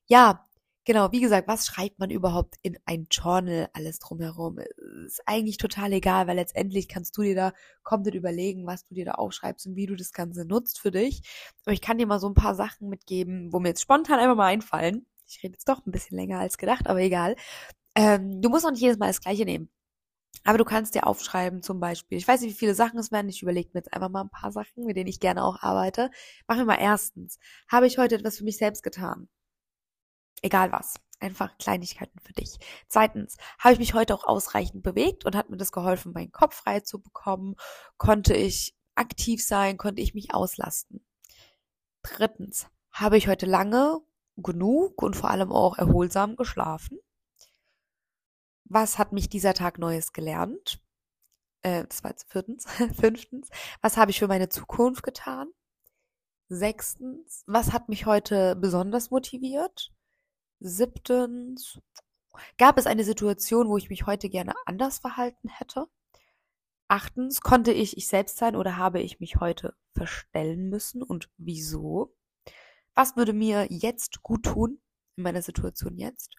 Ja, 0.05 0.47
Genau, 0.85 1.13
wie 1.13 1.21
gesagt, 1.21 1.47
was 1.47 1.65
schreibt 1.67 2.01
man 2.01 2.11
überhaupt 2.11 2.57
in 2.63 2.77
ein 2.87 3.07
Journal, 3.09 3.69
alles 3.73 4.01
drumherum? 4.01 4.59
Ist 5.07 5.23
eigentlich 5.27 5.57
total 5.57 5.93
egal, 5.93 6.27
weil 6.27 6.35
letztendlich 6.37 6.89
kannst 6.89 7.17
du 7.17 7.23
dir 7.23 7.37
da 7.37 7.53
komplett 7.85 8.17
überlegen, 8.17 8.67
was 8.67 8.85
du 8.87 8.95
dir 8.95 9.05
da 9.05 9.13
aufschreibst 9.13 9.67
und 9.69 9.77
wie 9.77 9.87
du 9.87 9.95
das 9.95 10.13
Ganze 10.13 10.45
nutzt 10.45 10.81
für 10.81 10.91
dich. 10.91 11.23
Aber 11.65 11.73
ich 11.73 11.81
kann 11.83 11.99
dir 11.99 12.07
mal 12.07 12.19
so 12.19 12.29
ein 12.29 12.35
paar 12.35 12.57
Sachen 12.57 12.89
mitgeben, 12.89 13.53
wo 13.53 13.61
mir 13.61 13.69
jetzt 13.69 13.83
spontan 13.83 14.19
einfach 14.19 14.35
mal 14.35 14.47
einfallen. 14.47 15.07
Ich 15.29 15.41
rede 15.45 15.53
jetzt 15.53 15.69
doch 15.69 15.87
ein 15.87 15.93
bisschen 15.93 16.19
länger 16.19 16.41
als 16.41 16.59
gedacht, 16.59 16.89
aber 16.89 17.01
egal. 17.01 17.37
Ähm, 17.97 18.43
du 18.43 18.49
musst 18.51 18.67
auch 18.67 18.71
nicht 18.73 18.83
jedes 18.83 18.99
Mal 18.99 19.09
das 19.09 19.21
Gleiche 19.21 19.45
nehmen. 19.45 19.71
Aber 20.45 20.59
du 20.59 20.65
kannst 20.65 20.95
dir 20.97 21.07
aufschreiben, 21.07 21.63
zum 21.63 21.81
Beispiel. 21.81 22.19
Ich 22.19 22.29
weiß 22.29 22.41
nicht, 22.43 22.53
wie 22.55 22.59
viele 22.59 22.75
Sachen 22.75 22.99
es 22.99 23.13
werden. 23.13 23.29
Ich 23.29 23.43
überlege 23.43 23.71
mir 23.75 23.81
jetzt 23.81 23.93
einfach 23.95 24.11
mal 24.11 24.23
ein 24.23 24.31
paar 24.31 24.53
Sachen, 24.53 24.85
mit 24.87 24.97
denen 24.97 25.09
ich 25.09 25.21
gerne 25.21 25.45
auch 25.45 25.63
arbeite. 25.63 26.11
Machen 26.49 26.61
wir 26.61 26.67
mal 26.67 26.81
erstens. 26.81 27.39
Habe 27.71 27.87
ich 27.87 27.99
heute 27.99 28.17
etwas 28.17 28.39
für 28.39 28.45
mich 28.45 28.59
selbst 28.59 28.83
getan? 28.83 29.29
Egal 30.43 30.73
was. 30.73 30.95
Einfach 31.21 31.57
Kleinigkeiten 31.57 32.19
für 32.19 32.33
dich. 32.33 32.59
Zweitens, 32.89 33.37
habe 33.59 33.75
ich 33.75 33.79
mich 33.79 33.95
heute 33.95 34.15
auch 34.15 34.25
ausreichend 34.25 34.83
bewegt 34.83 35.25
und 35.25 35.37
hat 35.37 35.51
mir 35.51 35.57
das 35.57 35.71
geholfen, 35.71 36.13
meinen 36.13 36.33
Kopf 36.33 36.57
frei 36.57 36.81
zu 36.81 37.01
bekommen? 37.01 37.55
Konnte 37.97 38.35
ich 38.35 38.75
aktiv 38.97 39.45
sein? 39.45 39.79
Konnte 39.79 40.03
ich 40.03 40.15
mich 40.15 40.35
auslasten? 40.35 41.07
Drittens, 42.03 42.67
habe 42.91 43.17
ich 43.17 43.29
heute 43.29 43.47
lange 43.47 44.01
genug 44.37 45.01
und 45.01 45.15
vor 45.15 45.31
allem 45.31 45.53
auch 45.53 45.79
erholsam 45.79 46.35
geschlafen? 46.35 46.99
Was 48.65 48.99
hat 48.99 49.13
mich 49.13 49.29
dieser 49.29 49.55
Tag 49.55 49.79
Neues 49.79 50.13
gelernt? 50.13 50.83
Äh, 51.63 51.85
das 51.87 52.03
war 52.03 52.11
jetzt 52.11 52.31
viertens. 52.31 52.67
Fünftens, 53.01 53.49
was 53.81 53.97
habe 53.97 54.11
ich 54.11 54.19
für 54.19 54.29
meine 54.29 54.49
Zukunft 54.49 55.05
getan? 55.05 55.49
Sechstens, 56.49 57.45
was 57.47 57.73
hat 57.73 57.89
mich 57.89 58.07
heute 58.07 58.57
besonders 58.57 59.11
motiviert? 59.11 59.93
Siebtens, 60.65 61.81
gab 62.57 62.79
es 62.79 62.87
eine 62.87 63.05
Situation, 63.05 63.69
wo 63.69 63.77
ich 63.77 63.91
mich 63.91 64.07
heute 64.07 64.29
gerne 64.29 64.55
anders 64.65 64.99
verhalten 64.99 65.49
hätte? 65.49 65.87
Achtens, 66.89 67.41
konnte 67.41 67.73
ich 67.73 67.97
ich 67.97 68.07
selbst 68.07 68.37
sein 68.37 68.55
oder 68.55 68.77
habe 68.77 69.01
ich 69.01 69.19
mich 69.19 69.37
heute 69.37 69.75
verstellen 69.95 70.69
müssen 70.69 71.03
und 71.03 71.31
wieso? 71.37 72.15
Was 72.95 73.17
würde 73.17 73.33
mir 73.33 73.67
jetzt 73.71 74.23
gut 74.23 74.45
tun 74.45 74.81
in 75.17 75.25
meiner 75.25 75.43
Situation 75.43 75.97
jetzt? 75.97 76.35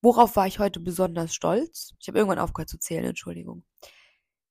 Worauf 0.00 0.34
war 0.34 0.46
ich 0.46 0.58
heute 0.58 0.80
besonders 0.80 1.34
stolz? 1.34 1.94
Ich 2.00 2.08
habe 2.08 2.18
irgendwann 2.18 2.40
aufgehört 2.40 2.70
zu 2.70 2.78
zählen, 2.78 3.04
Entschuldigung. 3.04 3.64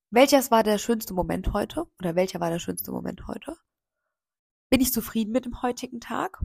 Welches 0.10 0.52
war 0.52 0.64
der 0.64 0.78
schönste 0.78 1.14
Moment 1.14 1.52
heute? 1.52 1.86
Oder 2.00 2.16
welcher 2.16 2.40
war 2.40 2.50
der 2.50 2.60
schönste 2.60 2.92
Moment 2.92 3.28
heute? 3.28 3.58
Bin 4.70 4.80
ich 4.80 4.94
zufrieden 4.94 5.32
mit 5.32 5.46
dem 5.46 5.62
heutigen 5.62 6.00
Tag? 6.00 6.42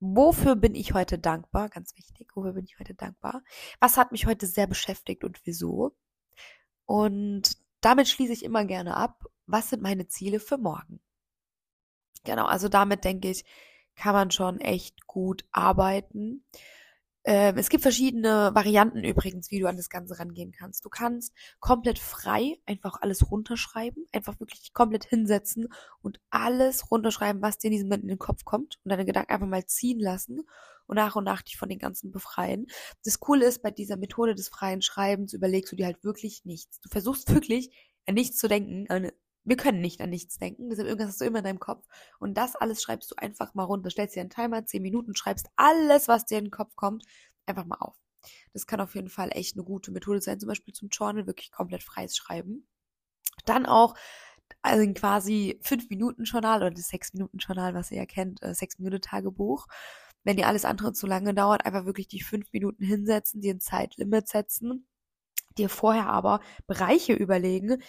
Wofür 0.00 0.54
bin 0.54 0.74
ich 0.74 0.94
heute 0.94 1.18
dankbar? 1.18 1.68
Ganz 1.68 1.96
wichtig. 1.96 2.30
Wofür 2.34 2.52
bin 2.52 2.64
ich 2.64 2.78
heute 2.78 2.94
dankbar? 2.94 3.42
Was 3.80 3.96
hat 3.96 4.12
mich 4.12 4.26
heute 4.26 4.46
sehr 4.46 4.66
beschäftigt 4.66 5.24
und 5.24 5.40
wieso? 5.44 5.96
Und 6.86 7.56
damit 7.80 8.08
schließe 8.08 8.32
ich 8.32 8.44
immer 8.44 8.64
gerne 8.64 8.96
ab. 8.96 9.24
Was 9.46 9.70
sind 9.70 9.82
meine 9.82 10.06
Ziele 10.06 10.40
für 10.40 10.58
morgen? 10.58 11.00
Genau, 12.24 12.46
also 12.46 12.68
damit 12.68 13.04
denke 13.04 13.30
ich, 13.30 13.44
kann 13.94 14.14
man 14.14 14.30
schon 14.30 14.60
echt 14.60 15.06
gut 15.06 15.44
arbeiten. 15.50 16.44
Ähm, 17.30 17.58
es 17.58 17.68
gibt 17.68 17.82
verschiedene 17.82 18.52
Varianten 18.54 19.04
übrigens, 19.04 19.50
wie 19.50 19.58
du 19.58 19.68
an 19.68 19.76
das 19.76 19.90
Ganze 19.90 20.18
rangehen 20.18 20.50
kannst. 20.50 20.82
Du 20.86 20.88
kannst 20.88 21.34
komplett 21.60 21.98
frei 21.98 22.56
einfach 22.64 23.02
alles 23.02 23.30
runterschreiben, 23.30 24.06
einfach 24.12 24.40
wirklich 24.40 24.72
komplett 24.72 25.04
hinsetzen 25.04 25.68
und 26.00 26.20
alles 26.30 26.90
runterschreiben, 26.90 27.42
was 27.42 27.58
dir 27.58 27.66
in 27.66 27.72
diesem 27.72 27.88
Moment 27.88 28.04
in 28.04 28.08
den 28.08 28.18
Kopf 28.18 28.46
kommt 28.46 28.78
und 28.82 28.90
deine 28.90 29.04
Gedanken 29.04 29.30
einfach 29.30 29.46
mal 29.46 29.66
ziehen 29.66 30.00
lassen 30.00 30.40
und 30.86 30.96
nach 30.96 31.16
und 31.16 31.24
nach 31.24 31.42
dich 31.42 31.58
von 31.58 31.68
den 31.68 31.78
ganzen 31.78 32.12
befreien. 32.12 32.66
Das 33.04 33.20
Coole 33.20 33.44
ist, 33.44 33.60
bei 33.60 33.72
dieser 33.72 33.98
Methode 33.98 34.34
des 34.34 34.48
freien 34.48 34.80
Schreibens 34.80 35.34
überlegst 35.34 35.70
du 35.70 35.76
dir 35.76 35.84
halt 35.84 36.02
wirklich 36.04 36.46
nichts. 36.46 36.80
Du 36.80 36.88
versuchst 36.88 37.30
wirklich 37.34 37.76
an 38.06 38.14
nichts 38.14 38.38
zu 38.38 38.48
denken, 38.48 38.86
wir 39.48 39.56
können 39.56 39.80
nicht 39.80 40.00
an 40.00 40.10
nichts 40.10 40.38
denken, 40.38 40.68
deshalb 40.68 40.88
irgendwas 40.88 41.08
hast 41.08 41.20
du 41.20 41.24
immer 41.24 41.38
in 41.38 41.44
deinem 41.44 41.58
Kopf. 41.58 41.86
Und 42.18 42.34
das 42.34 42.54
alles 42.54 42.82
schreibst 42.82 43.10
du 43.10 43.14
einfach 43.16 43.54
mal 43.54 43.64
runter. 43.64 43.90
Stellst 43.90 44.14
dir 44.14 44.20
einen 44.20 44.30
Timer, 44.30 44.66
10 44.66 44.82
Minuten, 44.82 45.14
schreibst 45.14 45.48
alles, 45.56 46.06
was 46.06 46.26
dir 46.26 46.38
in 46.38 46.46
den 46.46 46.50
Kopf 46.50 46.76
kommt, 46.76 47.04
einfach 47.46 47.64
mal 47.64 47.78
auf. 47.80 47.96
Das 48.52 48.66
kann 48.66 48.80
auf 48.80 48.94
jeden 48.94 49.08
Fall 49.08 49.30
echt 49.32 49.56
eine 49.56 49.64
gute 49.64 49.90
Methode 49.90 50.20
sein, 50.20 50.38
zum 50.38 50.48
Beispiel 50.48 50.74
zum 50.74 50.88
Journal, 50.90 51.26
wirklich 51.26 51.50
komplett 51.50 51.82
freies 51.82 52.16
Schreiben. 52.16 52.68
Dann 53.46 53.64
auch 53.64 53.94
also 54.62 54.92
quasi 54.92 55.58
5-Minuten-Journal 55.62 56.60
oder 56.60 56.70
das 56.70 56.90
6-Minuten-Journal, 56.90 57.74
was 57.74 57.90
ihr 57.90 57.98
ja 57.98 58.06
kennt, 58.06 58.42
äh, 58.42 58.54
6-Minuten-Tagebuch. 58.54 59.66
Wenn 60.24 60.36
dir 60.36 60.48
alles 60.48 60.64
andere 60.66 60.92
zu 60.92 61.06
lange 61.06 61.32
dauert, 61.32 61.64
einfach 61.64 61.86
wirklich 61.86 62.08
die 62.08 62.22
5 62.22 62.52
Minuten 62.52 62.84
hinsetzen, 62.84 63.40
dir 63.40 63.54
ein 63.54 63.60
Zeitlimit 63.60 64.28
setzen, 64.28 64.86
dir 65.56 65.68
vorher 65.68 66.08
aber 66.08 66.40
Bereiche 66.66 67.14
überlegen, 67.14 67.82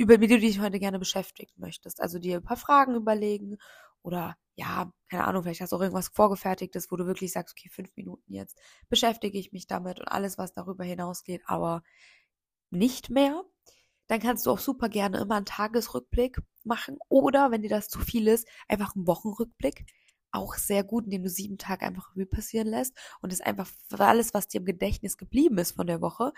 über 0.00 0.16
die 0.16 0.28
du 0.28 0.38
dich 0.38 0.60
heute 0.60 0.78
gerne 0.78 0.98
beschäftigen 0.98 1.52
möchtest. 1.58 2.00
Also 2.00 2.18
dir 2.18 2.38
ein 2.38 2.42
paar 2.42 2.56
Fragen 2.56 2.94
überlegen 2.94 3.58
oder 4.00 4.34
ja, 4.54 4.90
keine 5.10 5.24
Ahnung, 5.24 5.42
vielleicht 5.42 5.60
hast 5.60 5.72
du 5.72 5.76
auch 5.76 5.82
irgendwas 5.82 6.08
vorgefertigtes, 6.08 6.90
wo 6.90 6.96
du 6.96 7.04
wirklich 7.04 7.32
sagst, 7.32 7.54
okay, 7.54 7.68
fünf 7.68 7.94
Minuten 7.96 8.32
jetzt 8.32 8.58
beschäftige 8.88 9.38
ich 9.38 9.52
mich 9.52 9.66
damit 9.66 10.00
und 10.00 10.08
alles, 10.08 10.38
was 10.38 10.54
darüber 10.54 10.84
hinausgeht, 10.84 11.42
aber 11.44 11.82
nicht 12.70 13.10
mehr. 13.10 13.44
Dann 14.06 14.20
kannst 14.20 14.46
du 14.46 14.52
auch 14.52 14.58
super 14.58 14.88
gerne 14.88 15.18
immer 15.18 15.36
einen 15.36 15.44
Tagesrückblick 15.44 16.38
machen 16.64 16.96
oder, 17.10 17.50
wenn 17.50 17.60
dir 17.60 17.68
das 17.68 17.90
zu 17.90 17.98
viel 17.98 18.26
ist, 18.26 18.48
einfach 18.68 18.96
einen 18.96 19.06
Wochenrückblick. 19.06 19.84
Auch 20.32 20.54
sehr 20.54 20.82
gut, 20.82 21.04
indem 21.04 21.24
du 21.24 21.28
sieben 21.28 21.58
Tage 21.58 21.84
einfach 21.84 22.12
Revue 22.12 22.24
passieren 22.24 22.68
lässt 22.68 22.96
und 23.20 23.34
es 23.34 23.42
einfach 23.42 23.68
alles, 23.98 24.32
was 24.32 24.48
dir 24.48 24.60
im 24.60 24.64
Gedächtnis 24.64 25.18
geblieben 25.18 25.58
ist 25.58 25.72
von 25.72 25.86
der 25.86 26.00
Woche, 26.00 26.32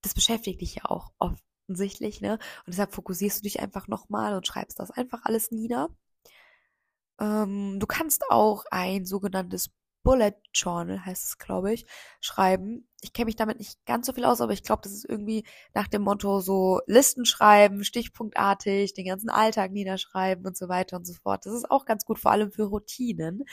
das 0.00 0.14
beschäftigt 0.14 0.62
dich 0.62 0.76
ja 0.76 0.86
auch 0.86 1.12
oft 1.18 1.44
offensichtlich, 1.64 2.20
ne? 2.20 2.32
Und 2.66 2.68
deshalb 2.68 2.92
fokussierst 2.92 3.38
du 3.38 3.42
dich 3.42 3.60
einfach 3.60 3.88
nochmal 3.88 4.34
und 4.34 4.46
schreibst 4.46 4.78
das 4.78 4.90
einfach 4.90 5.20
alles 5.24 5.50
nieder. 5.50 5.88
Ähm, 7.20 7.78
du 7.78 7.86
kannst 7.86 8.24
auch 8.30 8.64
ein 8.70 9.04
sogenanntes 9.06 9.70
Bullet 10.02 10.34
Journal 10.52 11.04
heißt 11.04 11.24
es, 11.24 11.38
glaube 11.38 11.72
ich, 11.72 11.86
schreiben. 12.20 12.88
Ich 13.02 13.12
kenne 13.12 13.26
mich 13.26 13.36
damit 13.36 13.58
nicht 13.58 13.84
ganz 13.86 14.06
so 14.06 14.12
viel 14.12 14.24
aus, 14.24 14.40
aber 14.40 14.52
ich 14.52 14.64
glaube, 14.64 14.82
das 14.82 14.92
ist 14.92 15.08
irgendwie 15.08 15.44
nach 15.74 15.86
dem 15.88 16.02
Motto 16.02 16.40
so 16.40 16.80
Listen 16.86 17.24
schreiben, 17.24 17.84
stichpunktartig, 17.84 18.94
den 18.94 19.06
ganzen 19.06 19.30
Alltag 19.30 19.70
niederschreiben 19.72 20.44
und 20.46 20.56
so 20.56 20.68
weiter 20.68 20.96
und 20.96 21.06
so 21.06 21.14
fort. 21.14 21.46
Das 21.46 21.54
ist 21.54 21.70
auch 21.70 21.84
ganz 21.84 22.04
gut, 22.04 22.18
vor 22.18 22.32
allem 22.32 22.50
für 22.50 22.64
Routinen. 22.64 23.44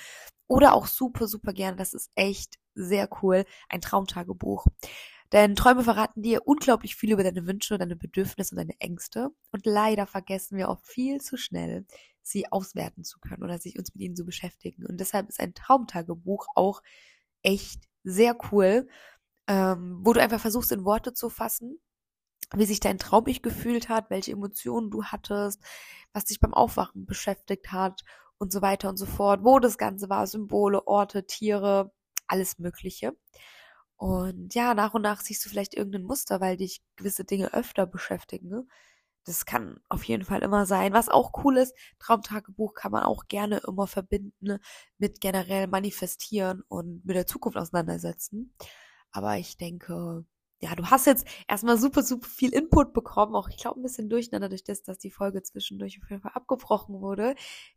Oder 0.47 0.73
auch 0.73 0.87
super, 0.87 1.27
super 1.27 1.53
gerne, 1.53 1.77
das 1.77 1.93
ist 1.93 2.09
echt 2.15 2.57
sehr 2.73 3.07
cool, 3.21 3.45
ein 3.69 3.81
Traumtagebuch. 3.81 4.65
Denn 5.31 5.55
Träume 5.55 5.83
verraten 5.83 6.23
dir 6.23 6.47
unglaublich 6.47 6.95
viel 6.95 7.11
über 7.11 7.23
deine 7.23 7.45
Wünsche, 7.45 7.77
deine 7.77 7.95
Bedürfnisse 7.95 8.55
und 8.55 8.57
deine 8.57 8.79
Ängste. 8.79 9.29
Und 9.51 9.65
leider 9.65 10.07
vergessen 10.07 10.57
wir 10.57 10.69
oft 10.69 10.87
viel 10.87 11.21
zu 11.21 11.37
schnell, 11.37 11.85
sie 12.21 12.51
auswerten 12.51 13.03
zu 13.03 13.19
können 13.19 13.43
oder 13.43 13.59
sich 13.59 13.77
uns 13.77 13.93
mit 13.93 14.03
ihnen 14.03 14.15
zu 14.15 14.25
beschäftigen. 14.25 14.85
Und 14.85 14.99
deshalb 14.99 15.29
ist 15.29 15.39
ein 15.39 15.53
Traumtagebuch 15.53 16.47
auch 16.55 16.81
echt 17.43 17.83
sehr 18.03 18.35
cool, 18.51 18.87
ähm, 19.47 19.99
wo 20.03 20.13
du 20.13 20.21
einfach 20.21 20.39
versuchst, 20.39 20.71
in 20.71 20.85
Worte 20.85 21.13
zu 21.13 21.29
fassen, 21.29 21.79
wie 22.55 22.65
sich 22.65 22.79
dein 22.79 22.97
Traum 22.97 23.27
ich 23.27 23.41
gefühlt 23.41 23.89
hat, 23.89 24.09
welche 24.09 24.31
Emotionen 24.31 24.89
du 24.89 25.03
hattest, 25.05 25.61
was 26.13 26.25
dich 26.25 26.39
beim 26.39 26.53
Aufwachen 26.53 27.05
beschäftigt 27.05 27.71
hat 27.71 28.03
und 28.37 28.51
so 28.51 28.61
weiter 28.61 28.89
und 28.89 28.97
so 28.97 29.05
fort, 29.05 29.43
wo 29.43 29.59
das 29.59 29.77
Ganze 29.77 30.09
war, 30.09 30.25
Symbole, 30.25 30.87
Orte, 30.87 31.25
Tiere, 31.25 31.91
alles 32.27 32.57
Mögliche. 32.57 33.13
Und 33.99 34.55
ja, 34.55 34.73
nach 34.75 34.93
und 34.93 35.01
nach 35.01 35.19
siehst 35.19 35.43
du 35.45 35.49
vielleicht 35.49 35.75
irgendein 35.75 36.03
Muster, 36.03 36.39
weil 36.39 36.55
dich 36.55 36.81
gewisse 36.95 37.25
Dinge 37.25 37.53
öfter 37.53 37.85
beschäftigen. 37.85 38.47
Ne? 38.47 38.65
Das 39.25 39.45
kann 39.45 39.81
auf 39.89 40.05
jeden 40.05 40.23
Fall 40.23 40.41
immer 40.41 40.65
sein. 40.65 40.93
Was 40.93 41.09
auch 41.09 41.43
cool 41.43 41.57
ist, 41.57 41.75
Traumtagebuch 41.99 42.75
kann 42.75 42.93
man 42.93 43.03
auch 43.03 43.27
gerne 43.27 43.61
immer 43.67 43.87
verbinden 43.87 44.33
ne, 44.39 44.61
mit 44.99 45.19
generell 45.19 45.67
manifestieren 45.67 46.63
und 46.69 47.05
mit 47.05 47.17
der 47.17 47.27
Zukunft 47.27 47.57
auseinandersetzen. 47.57 48.55
Aber 49.11 49.37
ich 49.37 49.57
denke, 49.57 50.25
ja, 50.61 50.75
du 50.75 50.85
hast 50.89 51.05
jetzt 51.05 51.25
erstmal 51.47 51.77
super, 51.77 52.03
super 52.03 52.27
viel 52.27 52.53
Input 52.53 52.91
bekommen. 52.93 53.33
Auch 53.35 53.47
ich 53.49 53.57
glaube 53.57 53.79
ein 53.79 53.83
bisschen 53.83 54.09
durcheinander 54.09 54.49
durch 54.49 54.63
das, 54.63 54.83
dass 54.83 54.97
die 54.99 55.09
Folge 55.11 55.41
zwischendurch 55.41 55.99
auf 56.03 56.09
jeden 56.09 56.21
Fall 56.21 56.33
abgebrochen 56.33 56.99
wurde. 57.01 57.35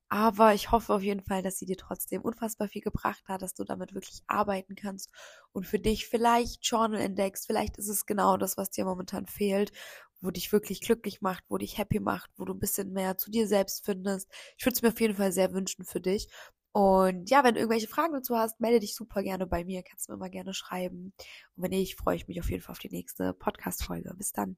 Aber 0.09 0.53
ich 0.55 0.71
hoffe 0.73 0.93
auf 0.95 1.03
jeden 1.03 1.23
Fall, 1.23 1.43
dass 1.43 1.59
sie 1.59 1.67
dir 1.67 1.77
trotzdem 1.77 2.23
unfassbar 2.23 2.69
viel 2.69 2.83
gebracht 2.83 3.23
hat, 3.29 3.41
dass 3.43 3.55
du 3.55 3.65
damit 3.65 3.95
wirklich 3.95 4.23
arbeiten 4.27 4.75
kannst 4.75 5.11
und 5.53 5.67
für 5.67 5.79
dich 5.79 6.07
vielleicht 6.07 6.67
Journal 6.67 7.01
entdeckst. 7.01 7.47
Vielleicht 7.47 7.79
ist 7.79 7.89
es 7.89 8.05
genau 8.07 8.37
das, 8.37 8.57
was 8.57 8.71
dir 8.71 8.85
momentan 8.85 9.27
fehlt, 9.27 9.73
wo 10.21 10.31
dich 10.31 10.53
wirklich 10.53 10.81
glücklich 10.81 11.21
macht, 11.23 11.45
wo 11.49 11.59
dich 11.59 11.79
happy 11.79 12.01
macht, 12.01 12.31
wo 12.37 12.45
du 12.45 12.53
ein 12.53 12.59
bisschen 12.61 12.93
mehr 12.93 13.17
zu 13.17 13.31
dir 13.31 13.47
selbst 13.49 13.85
findest. 13.85 14.29
Ich 14.59 14.65
würde 14.67 14.75
es 14.77 14.83
mir 14.83 14.89
auf 14.89 15.01
jeden 15.01 15.17
Fall 15.17 15.33
sehr 15.33 15.53
wünschen 15.53 15.85
für 15.85 16.01
dich. 16.01 16.29
Und 16.73 17.29
ja, 17.29 17.45
wenn 17.45 17.55
du 17.55 17.61
irgendwelche 17.61 17.89
Fragen 17.89 18.15
dazu 18.15 18.37
hast, 18.37 18.61
melde 18.61 18.81
dich 18.81 18.95
super 18.95 19.23
gerne 19.23 19.47
bei 19.47 19.65
mir, 19.65 19.83
kannst 19.83 20.09
du 20.09 20.13
mir 20.13 20.17
immer 20.17 20.31
gerne 20.31 20.55
schreiben. 20.55 21.13
Und 21.55 21.63
wenn 21.63 21.71
nicht, 21.71 21.99
freue 21.99 22.17
ich 22.17 22.29
mich 22.29 22.41
auf 22.41 22.51
jeden 22.51 22.63
Fall 22.63 22.73
auf 22.73 22.79
die 22.79 22.91
nächste 22.91 23.35
Podcast-Folge. 23.35 24.15
Bis 24.17 24.33
dann. 24.33 24.57